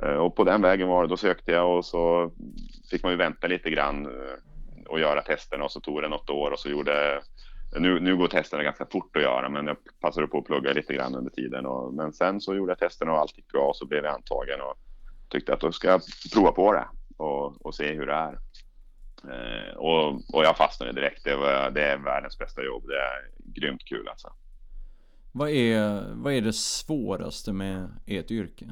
Eh, 0.03 0.15
och 0.15 0.35
på 0.35 0.43
den 0.43 0.61
vägen 0.61 0.87
var 0.87 1.03
det, 1.03 1.09
då 1.09 1.17
sökte 1.17 1.51
jag 1.51 1.77
och 1.77 1.85
så 1.85 2.31
fick 2.91 3.03
man 3.03 3.11
ju 3.11 3.17
vänta 3.17 3.47
lite 3.47 3.69
grann 3.69 4.05
eh, 4.05 4.89
och 4.89 4.99
göra 4.99 5.21
testerna 5.21 5.63
och 5.63 5.71
så 5.71 5.79
tog 5.79 6.01
det 6.01 6.07
något 6.07 6.29
år 6.29 6.51
och 6.51 6.59
så 6.59 6.69
gjorde 6.69 7.21
nu, 7.79 7.99
nu 7.99 8.17
går 8.17 8.27
testerna 8.27 8.63
ganska 8.63 8.85
fort 8.85 9.15
att 9.15 9.21
göra, 9.21 9.49
men 9.49 9.67
jag 9.67 9.77
passade 9.99 10.27
på 10.27 10.37
att 10.37 10.45
plugga 10.45 10.73
lite 10.73 10.93
grann 10.93 11.15
under 11.15 11.31
tiden. 11.31 11.65
Och, 11.65 11.93
men 11.93 12.13
sen 12.13 12.41
så 12.41 12.55
gjorde 12.55 12.71
jag 12.71 12.79
testerna 12.79 13.11
och 13.11 13.17
allt 13.17 13.37
gick 13.37 13.47
bra 13.47 13.67
och 13.67 13.75
så 13.75 13.85
blev 13.85 14.03
jag 14.05 14.13
antagen 14.13 14.61
och 14.61 14.77
tyckte 15.29 15.53
att 15.53 15.59
då 15.59 15.71
ska 15.71 15.87
jag 15.87 16.01
prova 16.33 16.51
på 16.51 16.73
det 16.73 16.87
och, 17.17 17.65
och 17.65 17.75
se 17.75 17.93
hur 17.93 18.05
det 18.05 18.13
är. 18.13 18.39
Eh, 19.23 19.75
och, 19.75 20.13
och 20.35 20.43
jag 20.43 20.57
fastnade 20.57 20.91
direkt. 20.91 21.23
Det, 21.23 21.35
var, 21.35 21.71
det 21.71 21.83
är 21.83 21.97
världens 21.97 22.37
bästa 22.37 22.63
jobb. 22.63 22.83
Det 22.87 22.97
är 22.97 23.29
grymt 23.37 23.85
kul 23.85 24.07
alltså. 24.07 24.33
Vad 25.31 25.49
är, 25.49 26.03
vad 26.13 26.33
är 26.33 26.41
det 26.41 26.53
svåraste 26.53 27.53
med 27.53 27.89
ert 28.05 28.31
yrke? 28.31 28.65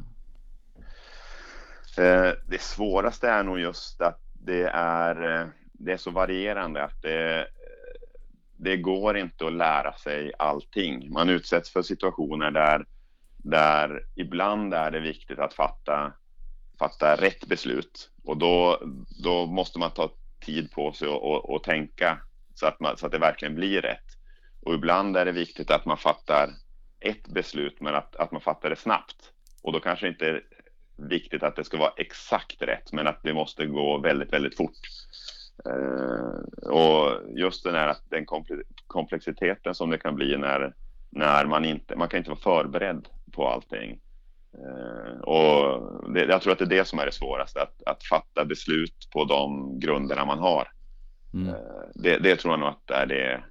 Eh, 1.98 2.32
det 2.48 2.62
svåraste 2.62 3.30
är 3.30 3.44
nog 3.44 3.60
just 3.60 4.02
att 4.02 4.20
det 4.34 4.64
är, 4.74 5.42
eh, 5.42 5.48
det 5.74 5.92
är 5.92 5.98
så 5.98 6.12
varierande. 6.12 6.84
Att 6.84 7.02
det, 7.02 7.48
det 8.62 8.78
går 8.78 9.18
inte 9.18 9.48
att 9.48 9.54
lära 9.54 9.94
sig 9.94 10.32
allting. 10.40 11.14
Man 11.14 11.30
utsätts 11.30 11.74
för 11.74 11.82
situationer 11.82 12.52
där, 12.52 12.86
där 13.38 14.04
ibland 14.16 14.74
är 14.74 14.92
det 14.92 15.00
viktigt 15.00 15.40
att 15.40 15.54
fatta, 15.54 16.14
fatta 16.80 17.16
rätt 17.16 17.48
beslut 17.48 18.10
och 18.24 18.38
då, 18.38 18.82
då 19.24 19.46
måste 19.46 19.80
man 19.80 19.92
ta 19.92 20.12
tid 20.46 20.72
på 20.72 20.94
sig 20.94 21.08
och, 21.08 21.32
och, 21.32 21.50
och 21.56 21.64
tänka 21.64 22.22
så 22.54 22.66
att, 22.66 22.80
man, 22.80 22.98
så 22.98 23.06
att 23.06 23.12
det 23.12 23.18
verkligen 23.18 23.56
blir 23.56 23.82
rätt. 23.82 24.06
Och 24.62 24.74
ibland 24.74 25.18
är 25.18 25.26
det 25.26 25.32
viktigt 25.32 25.72
att 25.72 25.86
man 25.86 25.98
fattar 25.98 26.50
ett 27.00 27.28
beslut 27.28 27.82
men 27.82 27.96
att, 27.96 28.16
att 28.16 28.32
man 28.32 28.42
fattar 28.42 28.70
det 28.70 28.76
snabbt. 28.76 29.32
Och 29.62 29.74
då 29.74 29.80
kanske 29.80 30.08
inte 30.08 30.28
är 30.28 30.44
viktigt 30.98 31.44
att 31.44 31.56
det 31.56 31.64
ska 31.64 31.78
vara 31.78 31.94
exakt 31.98 32.62
rätt 32.62 32.94
men 32.94 33.08
att 33.08 33.24
det 33.24 33.34
måste 33.34 33.66
gå 33.66 33.98
väldigt, 33.98 34.34
väldigt 34.34 34.58
fort. 34.58 34.80
Eh, 35.66 36.70
och 36.70 37.22
just 37.38 37.64
den 37.64 37.76
här 37.76 37.96
den 38.10 38.26
komplexiteten 38.88 39.76
som 39.76 39.90
det 39.90 39.98
kan 39.98 40.16
bli 40.16 40.38
när, 40.38 40.74
när 41.10 41.46
man 41.46 41.66
inte, 41.66 41.96
man 41.96 42.10
kan 42.10 42.18
inte 42.18 42.30
vara 42.30 42.40
förberedd 42.40 43.08
på 43.32 43.48
allting. 43.48 44.00
Uh, 44.58 45.20
och 45.22 45.82
det, 46.14 46.26
jag 46.26 46.42
tror 46.42 46.54
att 46.54 46.60
det 46.60 46.66
är 46.66 46.70
det 46.70 46.86
som 46.86 47.00
är 47.00 47.06
det 47.06 47.12
svåraste, 47.12 47.62
att, 47.62 47.84
att 47.86 48.04
fatta 48.04 48.46
beslut 48.46 49.10
på 49.12 49.26
de 49.26 49.72
grunderna 49.80 50.26
man 50.26 50.40
har. 50.40 50.72
Mm. 51.34 51.48
Uh, 51.48 51.56
det, 51.96 52.18
det, 52.18 52.36
tror 52.36 52.54
jag 52.54 52.60
nog 52.60 52.70
att 52.70 52.92
är 52.92 53.06
det, 53.06 53.44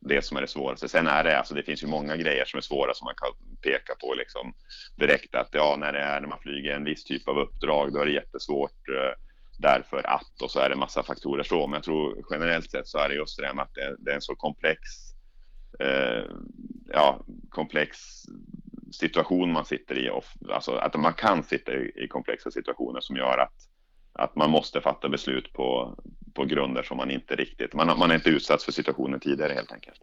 det 0.00 0.24
som 0.24 0.36
är 0.36 0.40
det 0.40 0.46
svåraste. 0.46 0.88
Sen 0.88 1.06
är 1.06 1.24
det, 1.24 1.38
alltså 1.38 1.54
det 1.54 1.62
finns 1.62 1.82
ju 1.82 1.86
många 1.86 2.16
grejer 2.16 2.44
som 2.44 2.58
är 2.58 2.62
svåra 2.62 2.94
som 2.94 3.04
man 3.04 3.14
kan 3.14 3.58
peka 3.62 3.94
på 4.00 4.14
liksom 4.14 4.54
direkt 4.96 5.34
att 5.34 5.48
ja, 5.52 5.76
när 5.78 5.92
det 5.92 6.00
är 6.00 6.20
när 6.20 6.28
man 6.28 6.38
flyger 6.38 6.76
en 6.76 6.84
viss 6.84 7.04
typ 7.04 7.28
av 7.28 7.38
uppdrag, 7.38 7.92
då 7.92 8.00
är 8.00 8.06
det 8.06 8.12
jättesvårt. 8.12 8.88
Uh, 8.88 9.25
därför 9.58 10.06
att 10.06 10.42
och 10.42 10.50
så 10.50 10.60
är 10.60 10.68
det 10.68 10.76
massa 10.76 11.02
faktorer 11.02 11.42
så. 11.42 11.66
Men 11.66 11.74
jag 11.74 11.84
tror 11.84 12.24
generellt 12.30 12.70
sett 12.70 12.88
så 12.88 12.98
är 12.98 13.08
det 13.08 13.14
just 13.14 13.38
det 13.38 13.54
med 13.54 13.62
att 13.62 13.74
det, 13.74 13.96
det 13.98 14.10
är 14.10 14.14
en 14.14 14.20
så 14.20 14.34
komplex, 14.34 14.80
eh, 15.80 16.24
ja, 16.92 17.24
komplex 17.48 17.98
situation 18.92 19.52
man 19.52 19.64
sitter 19.64 19.98
i. 19.98 20.10
Och, 20.10 20.24
alltså 20.50 20.72
att 20.72 20.94
man 20.94 21.12
kan 21.12 21.42
sitta 21.42 21.72
i, 21.72 21.92
i 22.04 22.08
komplexa 22.08 22.50
situationer 22.50 23.00
som 23.00 23.16
gör 23.16 23.38
att, 23.38 23.54
att 24.12 24.36
man 24.36 24.50
måste 24.50 24.80
fatta 24.80 25.08
beslut 25.08 25.52
på, 25.52 25.98
på 26.34 26.44
grunder 26.44 26.82
som 26.82 26.96
man 26.96 27.10
inte 27.10 27.36
riktigt, 27.36 27.74
man, 27.74 27.98
man 27.98 28.10
är 28.10 28.14
inte 28.14 28.30
utsatt 28.30 28.62
för 28.62 28.72
situationen 28.72 29.20
tidigare 29.20 29.52
helt 29.52 29.72
enkelt. 29.72 30.00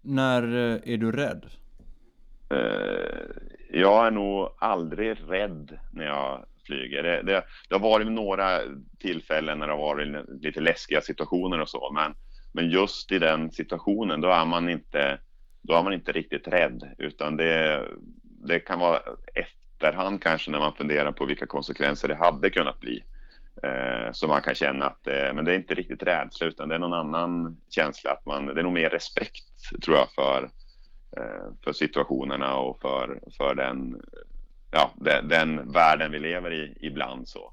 När 0.00 0.42
eh, 0.42 0.92
är 0.92 0.96
du 0.96 1.12
rädd? 1.12 1.50
Eh, 2.50 3.26
jag 3.70 4.06
är 4.06 4.10
nog 4.10 4.48
aldrig 4.58 5.16
rädd 5.28 5.78
när 5.92 6.04
jag 6.04 6.44
flyger. 6.66 7.02
Det, 7.02 7.22
det, 7.22 7.44
det, 7.68 7.74
har 7.74 7.80
varit 7.80 8.06
några 8.06 8.60
tillfällen 8.98 9.58
när 9.58 9.66
det 9.66 9.72
har 9.72 9.80
varit 9.80 10.42
lite 10.42 10.60
läskiga 10.60 11.00
situationer 11.00 11.60
och 11.60 11.68
så, 11.68 11.92
men, 11.94 12.14
men 12.52 12.70
just 12.70 13.12
i 13.12 13.18
den 13.18 13.50
situationen 13.50 14.20
då 14.20 14.28
är 14.28 14.44
man 14.44 14.68
inte, 14.68 15.18
då 15.62 15.74
är 15.74 15.82
man 15.82 15.92
inte 15.92 16.12
riktigt 16.12 16.48
rädd, 16.48 16.94
utan 16.98 17.36
det, 17.36 17.84
det 18.22 18.60
kan 18.60 18.78
vara 18.78 19.00
efterhand 19.34 20.22
kanske 20.22 20.50
när 20.50 20.58
man 20.58 20.74
funderar 20.74 21.12
på 21.12 21.24
vilka 21.24 21.46
konsekvenser 21.46 22.08
det 22.08 22.14
hade 22.14 22.50
kunnat 22.50 22.80
bli. 22.80 23.02
Eh, 23.62 24.12
så 24.12 24.28
man 24.28 24.42
kan 24.42 24.54
känna 24.54 24.86
att 24.86 25.06
eh, 25.06 25.34
men 25.34 25.44
det 25.44 25.52
är 25.52 25.56
inte 25.56 25.74
riktigt 25.74 26.02
rädsla 26.02 26.46
utan 26.46 26.68
det 26.68 26.74
är 26.74 26.78
någon 26.78 26.92
annan 26.92 27.56
känsla. 27.70 28.10
Att 28.10 28.26
man, 28.26 28.46
det 28.46 28.60
är 28.60 28.62
nog 28.62 28.72
mer 28.72 28.90
respekt 28.90 29.44
tror 29.84 29.96
jag 29.96 30.10
för, 30.10 30.42
eh, 31.16 31.52
för 31.64 31.72
situationerna 31.72 32.56
och 32.56 32.80
för, 32.80 33.20
för 33.36 33.54
den 33.54 34.02
ja, 34.72 34.90
den, 34.96 35.28
den 35.28 35.72
världen 35.72 36.12
vi 36.12 36.18
lever 36.18 36.52
i 36.52 36.76
ibland 36.80 37.28
så. 37.28 37.52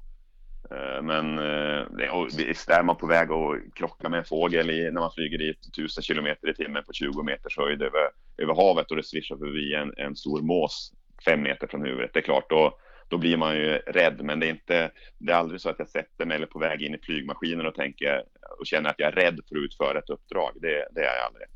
Eh, 0.70 1.02
men 1.02 1.38
eh, 1.38 2.26
visst 2.36 2.70
är 2.70 2.82
man 2.82 2.96
på 2.96 3.06
väg 3.06 3.30
att 3.30 3.74
krocka 3.74 4.08
med 4.08 4.18
en 4.18 4.24
fågel 4.24 4.70
i, 4.70 4.90
när 4.90 5.00
man 5.00 5.12
flyger 5.12 5.42
i 5.42 5.50
1000 5.50 6.02
kilometer 6.02 6.50
i 6.50 6.54
timmen 6.54 6.84
på 6.84 6.92
20 6.92 7.22
meters 7.22 7.58
höjd 7.58 7.82
över, 7.82 8.10
över 8.38 8.54
havet 8.54 8.90
och 8.90 8.96
det 8.96 9.02
svischar 9.02 9.36
förbi 9.36 9.74
en, 9.74 9.92
en 9.96 10.16
stor 10.16 10.42
mås 10.42 10.92
fem 11.24 11.42
meter 11.42 11.66
från 11.66 11.84
huvudet. 11.84 12.10
Det 12.12 12.20
är 12.20 12.24
klart, 12.24 12.50
då, 12.50 12.78
då 13.08 13.18
blir 13.18 13.36
man 13.36 13.56
ju 13.56 13.68
rädd. 13.86 14.20
Men 14.22 14.40
det 14.40 14.46
är 14.46 14.50
inte, 14.50 14.90
det 15.18 15.32
är 15.32 15.36
aldrig 15.36 15.60
så 15.60 15.68
att 15.68 15.78
jag 15.78 15.88
sätter 15.88 16.26
mig 16.26 16.36
eller 16.36 16.46
på 16.46 16.58
väg 16.58 16.82
in 16.82 16.94
i 16.94 16.98
flygmaskinen 16.98 17.66
och 17.66 17.74
tänker 17.74 18.24
och 18.58 18.66
känner 18.66 18.90
att 18.90 18.98
jag 18.98 19.08
är 19.08 19.12
rädd 19.12 19.40
för 19.48 19.56
att 19.56 19.62
utföra 19.62 19.98
ett 19.98 20.10
uppdrag. 20.10 20.52
Det, 20.54 20.88
det 20.90 21.00
är 21.00 21.16
jag 21.16 21.26
aldrig. 21.26 21.46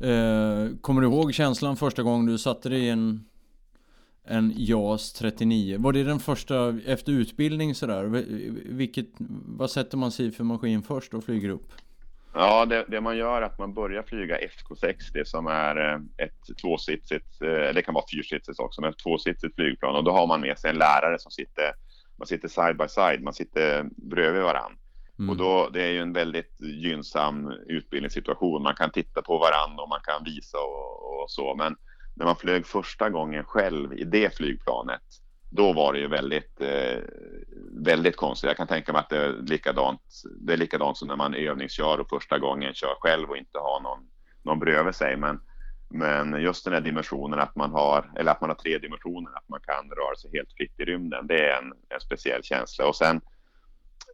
Eh, 0.00 0.76
kommer 0.80 1.00
du 1.00 1.06
ihåg 1.06 1.34
känslan 1.34 1.76
första 1.76 2.02
gången 2.02 2.26
du 2.26 2.38
satte 2.38 2.68
dig 2.68 2.80
i 2.80 2.90
en, 2.90 3.24
en 4.24 4.52
JAS 4.56 5.12
39? 5.12 5.76
Var 5.78 5.92
det 5.92 6.04
den 6.04 6.20
första 6.20 6.78
efter 6.86 7.12
utbildning 7.12 7.74
sådär? 7.74 8.04
Vilket, 8.64 9.06
vad 9.46 9.70
sätter 9.70 9.96
man 9.96 10.12
sig 10.12 10.26
i 10.26 10.30
för 10.30 10.44
maskin 10.44 10.82
först 10.82 11.14
och 11.14 11.24
flyger 11.24 11.48
upp? 11.48 11.72
Ja, 12.34 12.66
det, 12.66 12.84
det, 12.88 13.00
man 13.00 13.16
gör 13.16 13.42
är 13.42 13.46
att 13.46 13.58
man 13.58 13.74
börjar 13.74 14.02
flyga 14.02 14.38
FK60 14.38 15.24
som 15.24 15.46
är 15.46 15.76
eh, 15.76 16.00
ett 16.26 16.58
tvåsitsigt, 16.62 17.42
eh, 17.42 17.74
det 17.74 17.82
kan 17.84 17.94
vara 17.94 18.04
fyrsitsigt 18.12 18.60
också, 18.60 18.80
men 18.80 18.90
ett 18.90 18.98
tvåsitsigt 18.98 19.54
flygplan 19.54 19.96
och 19.96 20.04
då 20.04 20.10
har 20.10 20.26
man 20.26 20.40
med 20.40 20.58
sig 20.58 20.70
en 20.70 20.76
lärare 20.76 21.18
som 21.18 21.30
sitter, 21.30 21.72
man 22.16 22.26
sitter 22.26 22.48
side 22.48 22.76
by 22.76 22.88
side, 22.88 23.22
man 23.22 23.34
sitter 23.34 23.84
bredvid 23.96 24.42
varandra. 24.42 24.78
Mm. 25.18 25.30
Och 25.30 25.36
då, 25.36 25.68
det 25.72 25.82
är 25.82 25.90
ju 25.90 25.98
en 25.98 26.12
väldigt 26.12 26.60
gynnsam 26.60 27.48
utbildningssituation. 27.66 28.62
Man 28.62 28.74
kan 28.74 28.90
titta 28.90 29.22
på 29.22 29.38
varandra 29.38 29.82
och 29.82 29.88
man 29.88 30.00
kan 30.02 30.24
visa 30.24 30.58
och, 30.58 31.22
och 31.22 31.30
så. 31.30 31.54
Men 31.54 31.76
när 32.14 32.24
man 32.24 32.36
flög 32.36 32.66
första 32.66 33.10
gången 33.10 33.44
själv 33.44 33.92
i 33.92 34.04
det 34.04 34.36
flygplanet, 34.36 35.02
då 35.50 35.72
var 35.72 35.92
det 35.92 35.98
ju 35.98 36.08
väldigt, 36.08 36.60
eh, 36.60 37.02
väldigt 37.72 38.16
konstigt. 38.16 38.48
Jag 38.48 38.56
kan 38.56 38.66
tänka 38.66 38.92
mig 38.92 39.00
att 39.00 39.08
det 39.08 39.16
är 39.16 39.32
likadant. 39.32 40.00
Det 40.40 40.52
är 40.52 40.56
likadant 40.56 40.96
som 40.96 41.08
när 41.08 41.16
man 41.16 41.34
övningskör 41.34 42.00
och 42.00 42.08
första 42.08 42.38
gången 42.38 42.74
kör 42.74 42.94
själv 43.00 43.30
och 43.30 43.36
inte 43.36 43.58
har 43.58 43.80
någon, 43.80 43.98
någon 44.42 44.58
bredvid 44.58 44.94
sig. 44.94 45.16
Men, 45.16 45.40
men 45.88 46.42
just 46.42 46.64
den 46.64 46.74
här 46.74 46.80
dimensionen 46.80 47.38
att 47.38 47.56
man 47.56 47.70
har, 47.70 48.12
eller 48.16 48.32
att 48.32 48.40
man 48.40 48.50
har 48.50 48.56
tre 48.56 48.78
dimensioner, 48.78 49.30
att 49.36 49.48
man 49.48 49.60
kan 49.60 49.90
röra 49.90 50.16
sig 50.16 50.30
helt 50.32 50.52
fritt 50.52 50.80
i 50.80 50.84
rymden. 50.84 51.26
Det 51.26 51.48
är 51.48 51.62
en, 51.62 51.72
en 51.88 52.00
speciell 52.00 52.42
känsla. 52.42 52.86
Och 52.86 52.96
sen 52.96 53.20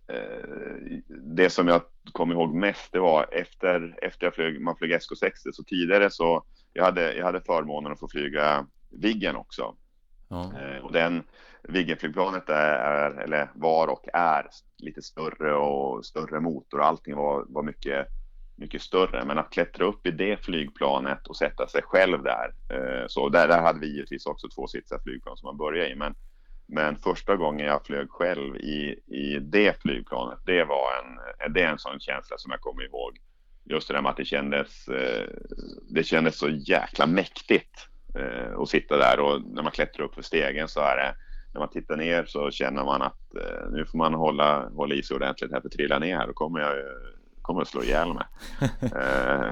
eh, 0.09 0.99
det 1.09 1.51
som 1.51 1.69
jag 1.69 1.83
kommer 2.13 2.35
ihåg 2.35 2.55
mest, 2.55 2.93
det 2.93 3.01
var 3.01 3.27
efter, 3.33 3.99
efter 4.03 4.27
jag 4.27 4.35
flög, 4.35 4.61
man 4.61 4.77
flög 4.77 4.93
SK60, 4.93 5.53
så 5.53 5.65
tidigare 5.65 6.11
så 6.11 6.45
jag 6.73 6.85
hade, 6.85 7.15
jag 7.15 7.25
hade 7.25 7.41
förmånen 7.41 7.93
att 7.93 8.01
få 8.01 8.09
flyga 8.09 8.67
Viggen 8.91 9.37
också. 9.37 9.75
Ja. 10.29 10.53
Eh, 10.61 10.85
och 10.85 10.93
den 10.93 11.23
Viggenflygplanet 11.63 12.49
är, 12.49 13.11
eller 13.11 13.51
var 13.55 13.89
och 13.89 14.05
är 14.13 14.47
lite 14.79 15.03
större 15.03 15.55
och 15.55 16.07
större 16.07 16.41
motor 16.41 16.79
och 16.81 16.87
allting 16.87 17.17
var, 17.17 17.45
var 17.49 17.63
mycket, 17.63 18.07
mycket 18.57 18.83
större. 18.83 19.25
Men 19.25 19.39
att 19.39 19.51
klättra 19.51 19.87
upp 19.87 20.07
i 20.07 20.11
det 20.11 20.37
flygplanet 20.37 21.27
och 21.27 21.37
sätta 21.37 21.67
sig 21.67 21.83
själv 21.83 22.23
där. 22.23 22.55
Eh, 22.71 23.05
så 23.09 23.29
där, 23.29 23.49
där 23.49 23.63
hade 23.63 23.81
vi 23.81 23.87
givetvis 23.95 24.27
också 24.27 24.49
två 24.49 24.67
sitsar 24.67 24.99
flygplan 24.99 25.37
som 25.37 25.47
man 25.47 25.57
började 25.57 25.91
i. 25.91 25.95
Men, 25.95 26.15
men 26.67 26.97
första 26.97 27.37
gången 27.37 27.67
jag 27.67 27.87
flög 27.87 28.11
själv 28.11 28.57
i, 28.57 29.01
i 29.07 29.39
det 29.39 29.83
flygplanet, 29.83 30.39
det 30.47 30.65
var 30.65 30.89
en, 31.03 31.53
det 31.55 31.63
är 31.63 31.69
en 31.69 31.79
sån 31.79 32.01
känsla 32.01 32.39
som 32.39 32.51
jag 32.51 32.61
kommer 32.61 32.83
ihåg. 32.85 33.20
Just 33.71 33.89
det 33.89 33.95
där 33.95 34.03
med 34.03 34.11
att 34.11 34.17
det 34.17 34.25
kändes, 34.25 34.89
eh, 34.89 35.29
det 35.89 36.05
kändes 36.05 36.39
så 36.39 36.49
jäkla 36.49 37.07
mäktigt 37.07 37.89
eh, 38.19 38.53
och 38.53 38.69
sitta 38.69 38.97
där 38.97 39.21
och 39.21 39.43
när 39.43 39.63
man 39.63 39.73
klättrar 39.73 40.05
upp 40.05 40.15
för 40.15 40.23
stegen 40.23 40.69
så 40.69 40.81
är 40.81 40.97
det 40.97 41.15
när 41.53 41.61
man 41.61 41.71
tittar 41.71 41.97
ner 41.97 42.25
så 42.25 42.51
känner 42.51 42.85
man 42.85 43.03
att 43.03 43.35
eh, 43.35 43.71
nu 43.71 43.87
får 43.87 43.99
man 43.99 44.15
hålla, 44.15 44.69
hålla 44.69 44.95
i 44.95 45.03
sig 45.03 45.15
ordentligt 45.15 45.53
här 45.53 45.61
för 45.61 45.69
trillar 45.69 46.01
ner 46.01 46.17
här 46.17 46.27
då 46.27 46.33
kommer 46.33 46.61
jag 46.61 46.75
kommer 47.43 47.63
att 47.63 47.69
slå 47.69 47.83
ihjäl 47.83 48.15
mig. 48.15 48.25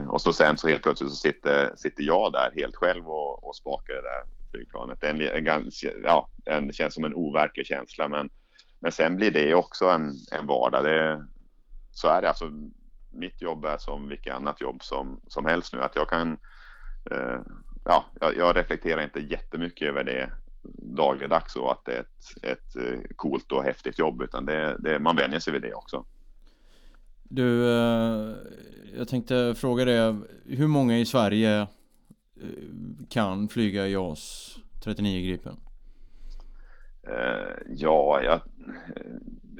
och 0.09 0.21
så 0.21 0.33
sen 0.33 0.59
så 0.59 0.69
helt 0.69 0.83
plötsligt 0.83 1.11
så 1.11 1.17
sitter, 1.17 1.77
sitter 1.77 2.03
jag 2.03 2.33
där 2.33 2.53
helt 2.57 2.77
själv 2.77 3.09
och, 3.09 3.49
och 3.49 3.57
spakar 3.57 3.95
det 3.95 4.03
där 4.03 4.23
flygplanet. 4.51 5.01
Det, 5.01 5.09
en, 5.09 5.47
en, 5.47 5.71
ja, 6.05 6.29
det 6.45 6.75
känns 6.75 6.95
som 6.95 7.05
en 7.05 7.15
overklig 7.15 7.67
känsla 7.67 8.09
men, 8.09 8.31
men 8.81 8.93
sen 8.93 9.17
blir 9.17 9.31
det 9.31 9.55
också 9.55 9.89
en, 9.89 10.13
en 10.33 10.47
vardag. 10.47 10.85
Det, 10.85 11.27
så 11.91 12.09
är 12.09 12.23
det 12.23 12.29
alltså. 12.29 12.51
Mitt 13.19 13.43
jobb 13.43 13.65
är 13.65 13.79
som 13.79 14.09
vilket 14.09 14.35
annat 14.35 14.61
jobb 14.61 14.83
som, 14.83 15.21
som 15.27 15.47
helst 15.47 15.73
nu. 15.73 15.83
Att 15.83 15.97
jag 15.97 16.09
kan 16.09 16.39
eh, 17.11 17.41
ja, 17.85 18.05
jag, 18.21 18.37
jag 18.37 18.57
reflekterar 18.57 19.03
inte 19.03 19.21
jättemycket 19.21 19.89
över 19.89 20.05
det 20.05 20.31
dagligdags 20.97 21.57
och 21.57 21.73
att 21.73 21.85
det 21.85 21.93
är 21.93 22.01
ett, 22.01 22.45
ett 22.45 22.77
eh, 22.77 23.01
coolt 23.17 23.53
och 23.53 23.65
häftigt 23.65 23.99
jobb 23.99 24.23
utan 24.23 24.47
det, 24.47 24.77
det, 24.79 24.99
man 24.99 25.17
vänjer 25.17 25.41
sig 25.41 25.53
vid 25.53 25.63
det 25.63 25.75
också. 25.75 26.05
Du, 27.23 27.71
eh, 27.71 28.37
jag 28.97 29.09
tänkte 29.09 29.55
fråga 29.57 29.85
dig, 29.85 30.17
hur 30.47 30.67
många 30.67 30.99
i 30.99 31.07
Sverige 31.07 31.61
eh, 31.61 31.67
kan 33.09 33.49
flyga 33.49 33.87
JAS 33.87 34.55
39 34.85 35.29
Gripen? 35.29 35.57
Ja, 37.69 38.23
jag, 38.23 38.41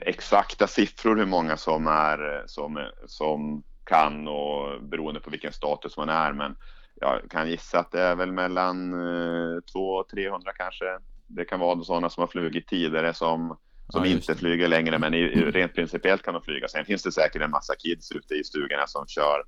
exakta 0.01 0.67
siffror 0.67 1.17
hur 1.17 1.27
många 1.27 1.57
som 1.57 1.87
är 1.87 2.43
som, 2.47 2.89
som 3.07 3.63
kan 3.85 4.29
och 4.29 4.83
beroende 4.83 5.21
på 5.21 5.31
vilken 5.31 5.53
status 5.53 5.97
man 5.97 6.09
är 6.09 6.33
men 6.33 6.57
jag 7.01 7.31
kan 7.31 7.51
gissa 7.51 7.79
att 7.79 7.91
det 7.91 8.01
är 8.01 8.15
väl 8.15 8.33
mellan 8.33 8.93
eh, 8.93 9.61
200-300 9.75 10.41
kanske. 10.57 10.85
Det 11.27 11.45
kan 11.45 11.61
vara 11.61 11.83
sådana 11.83 12.11
som 12.11 12.21
har 12.21 12.29
flugit 12.29 12.69
tidigare 12.69 13.15
som, 13.15 13.57
som 13.89 14.05
ja, 14.05 14.11
inte 14.11 14.35
flyger 14.35 14.69
längre, 14.69 14.99
men 14.99 15.15
i, 15.15 15.27
rent 15.29 15.75
principiellt 15.75 16.23
kan 16.23 16.35
de 16.35 16.43
flyga. 16.43 16.69
Sen 16.69 16.85
finns 16.85 17.03
det 17.03 17.13
säkert 17.13 17.43
en 17.43 17.51
massa 17.51 17.75
kids 17.75 18.13
ute 18.13 18.35
i 18.35 18.45
stugorna 18.45 18.87
som 18.87 19.07
kör 19.07 19.45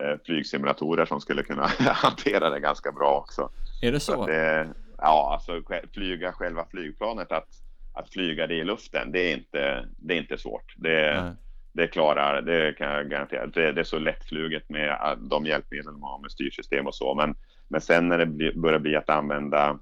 eh, 0.00 0.18
flygsimulatorer 0.24 1.06
som 1.06 1.20
skulle 1.20 1.42
kunna 1.42 1.66
hantera 1.78 2.50
det 2.50 2.60
ganska 2.60 2.92
bra 2.92 3.18
också. 3.18 3.50
Är 3.82 3.92
det 3.92 4.00
så? 4.00 4.12
så 4.12 4.26
det, 4.26 4.68
ja, 5.00 5.32
alltså 5.32 5.62
flyga 5.94 6.32
själva 6.32 6.66
flygplanet, 6.70 7.32
att, 7.32 7.48
att 7.94 8.10
flyga 8.10 8.46
det 8.46 8.54
i 8.54 8.64
luften, 8.64 9.12
det 9.12 9.20
är 9.20 9.36
inte, 9.36 9.86
det 9.98 10.14
är 10.14 10.18
inte 10.18 10.38
svårt. 10.38 10.74
Det, 10.76 11.36
det 11.72 11.86
klarar, 11.86 12.42
det 12.42 12.78
kan 12.78 12.90
jag 12.90 13.10
garantera. 13.10 13.46
Det, 13.46 13.72
det 13.72 13.80
är 13.80 13.84
så 13.84 13.98
lättfluget 13.98 14.68
med 14.68 15.18
de 15.20 15.46
hjälpmedel 15.46 15.92
man 15.92 16.10
har 16.10 16.18
med 16.18 16.30
styrsystem 16.30 16.86
och 16.86 16.94
så. 16.94 17.14
Men, 17.14 17.34
men 17.68 17.80
sen 17.80 18.08
när 18.08 18.18
det 18.18 18.52
börjar 18.54 18.78
bli 18.78 18.96
att 18.96 19.10
använda, 19.10 19.78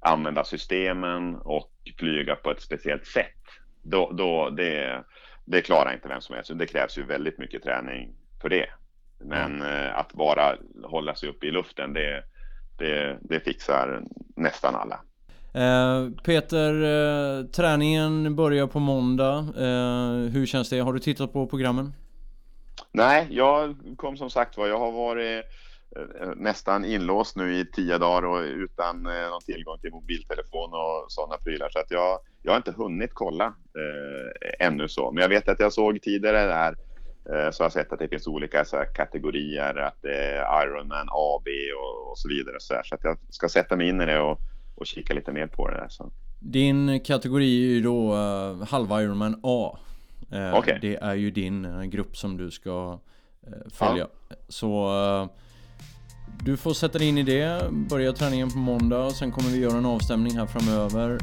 använda 0.00 0.44
systemen 0.44 1.36
och 1.36 1.70
flyga 1.98 2.36
på 2.36 2.50
ett 2.50 2.62
speciellt 2.62 3.06
sätt, 3.06 3.34
då, 3.82 4.10
då 4.12 4.50
det, 4.50 5.04
det 5.44 5.60
klarar 5.60 5.92
inte 5.94 6.08
vem 6.08 6.20
som 6.20 6.34
helst. 6.34 6.58
Det 6.58 6.66
krävs 6.66 6.98
ju 6.98 7.02
väldigt 7.02 7.38
mycket 7.38 7.62
träning 7.62 8.14
för 8.42 8.48
det. 8.48 8.66
Men 9.20 9.62
mm. 9.62 9.94
att 9.94 10.12
bara 10.12 10.56
hålla 10.84 11.14
sig 11.14 11.28
uppe 11.28 11.46
i 11.46 11.50
luften, 11.50 11.92
det, 11.92 12.24
det, 12.78 13.18
det 13.22 13.40
fixar 13.40 14.02
nästan 14.36 14.74
alla. 14.74 15.00
Eh, 15.54 16.10
Peter, 16.24 16.72
eh, 16.82 17.44
träningen 17.44 18.36
börjar 18.36 18.66
på 18.66 18.78
måndag. 18.78 19.38
Eh, 19.38 20.30
hur 20.32 20.46
känns 20.46 20.70
det? 20.70 20.80
Har 20.80 20.92
du 20.92 20.98
tittat 20.98 21.32
på 21.32 21.46
programmen? 21.46 21.92
Nej, 22.92 23.26
jag 23.30 23.76
kom 23.96 24.16
som 24.16 24.30
sagt 24.30 24.56
var, 24.56 24.66
jag 24.66 24.78
har 24.78 24.92
varit 24.92 25.44
nästan 26.36 26.84
inlåst 26.84 27.36
nu 27.36 27.54
i 27.54 27.66
tio 27.72 27.98
dagar 27.98 28.28
och 28.28 28.42
utan 28.42 29.02
någon 29.02 29.42
tillgång 29.46 29.78
till 29.78 29.90
mobiltelefon 29.90 30.70
och 30.72 31.04
sådana 31.08 31.36
prylar. 31.36 31.68
Så 31.70 31.78
att 31.78 31.90
jag, 31.90 32.18
jag 32.42 32.52
har 32.52 32.56
inte 32.56 32.72
hunnit 32.72 33.10
kolla 33.14 33.44
eh, 33.44 34.66
ännu 34.66 34.88
så. 34.88 35.12
Men 35.12 35.22
jag 35.22 35.28
vet 35.28 35.48
att 35.48 35.60
jag 35.60 35.72
såg 35.72 36.02
tidigare 36.02 36.40
där 36.46 36.74
så 37.28 37.62
jag 37.62 37.64
har 37.64 37.70
sett 37.70 37.92
att 37.92 37.98
det 37.98 38.08
finns 38.08 38.26
olika 38.26 38.64
så 38.64 38.84
kategorier, 38.94 39.76
att 39.76 40.02
det 40.02 40.16
är 40.16 40.64
Ironman 40.64 41.08
A, 41.10 41.40
B 41.44 41.50
och, 41.80 42.10
och 42.10 42.18
så 42.18 42.28
vidare. 42.28 42.56
Så, 42.58 42.74
här. 42.74 42.82
så 42.82 42.94
att 42.94 43.04
jag 43.04 43.18
ska 43.30 43.48
sätta 43.48 43.76
mig 43.76 43.88
in 43.88 44.00
i 44.00 44.06
det 44.06 44.20
och 44.20 44.40
och 44.80 44.86
kika 44.86 45.14
lite 45.14 45.32
mer 45.32 45.46
på 45.46 45.68
det 45.68 45.76
där. 45.76 45.88
Så. 45.88 46.10
Din 46.38 47.00
kategori 47.00 47.64
är 47.64 47.68
ju 47.68 47.80
då 47.80 48.14
uh, 48.14 48.64
halv 48.64 48.90
Ironman 48.90 49.40
A. 49.42 49.78
Uh, 50.32 50.38
eh, 50.38 50.58
okay. 50.58 50.78
Det 50.80 50.96
är 50.96 51.14
ju 51.14 51.30
din 51.30 51.90
grupp 51.90 52.16
som 52.16 52.36
du 52.36 52.50
ska 52.50 52.98
uh, 53.48 53.70
följa. 53.70 54.06
Ja. 54.28 54.36
Så 54.48 54.94
uh, 55.22 55.28
du 56.44 56.56
får 56.56 56.72
sätta 56.72 56.98
dig 56.98 57.08
in 57.08 57.18
i 57.18 57.22
det, 57.22 57.70
börja 57.70 58.12
träningen 58.12 58.50
på 58.50 58.58
måndag, 58.58 59.10
sen 59.10 59.32
kommer 59.32 59.50
vi 59.50 59.60
göra 59.60 59.78
en 59.78 59.86
avstämning 59.86 60.38
här 60.38 60.46
framöver. 60.46 61.18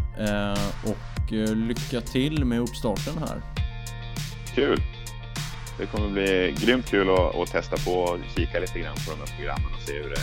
och 0.86 1.32
lycka 1.56 2.02
till 2.02 2.46
med 2.46 2.60
uppstarten 2.60 3.18
här. 3.18 3.42
Kul! 4.56 4.95
Det 5.78 5.86
kommer 5.86 6.10
bli 6.10 6.56
grymt 6.58 6.90
kul 6.90 7.10
att, 7.10 7.36
att 7.36 7.52
testa 7.52 7.78
på 7.78 7.92
och 7.92 8.20
kika 8.36 8.60
lite 8.60 8.80
grann 8.80 8.96
på 8.96 9.12
de 9.12 9.20
här 9.20 9.38
programmen 9.38 9.74
och 9.74 9.82
se 9.82 9.94
hur 9.94 10.10
det 10.10 10.22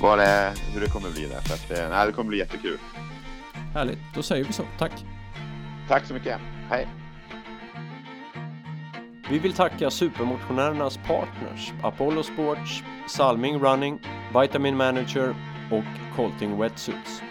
vad 0.00 0.18
det, 0.18 0.52
hur 0.72 0.80
det 0.80 0.88
kommer 0.88 1.10
bli 1.10 1.26
där. 1.26 1.40
Så 1.40 1.54
att, 1.54 1.78
eh, 1.78 1.88
nej, 1.90 2.06
det 2.06 2.12
kommer 2.12 2.28
bli 2.28 2.38
jättekul. 2.38 2.78
Härligt, 3.74 3.98
då 4.14 4.22
säger 4.22 4.44
vi 4.44 4.52
så. 4.52 4.62
Tack! 4.78 4.92
Tack 5.88 6.04
så 6.04 6.14
mycket. 6.14 6.38
Hej! 6.70 6.88
Vi 9.30 9.38
vill 9.38 9.52
tacka 9.52 9.90
supermotionärernas 9.90 10.96
partners 11.06 11.72
Apollo 11.82 12.22
Sports, 12.22 12.82
Salming 13.08 13.58
Running, 13.58 13.98
Vitamin 14.40 14.76
Manager 14.76 15.34
och 15.70 16.16
Colting 16.16 16.58
Wetsuits. 16.58 17.22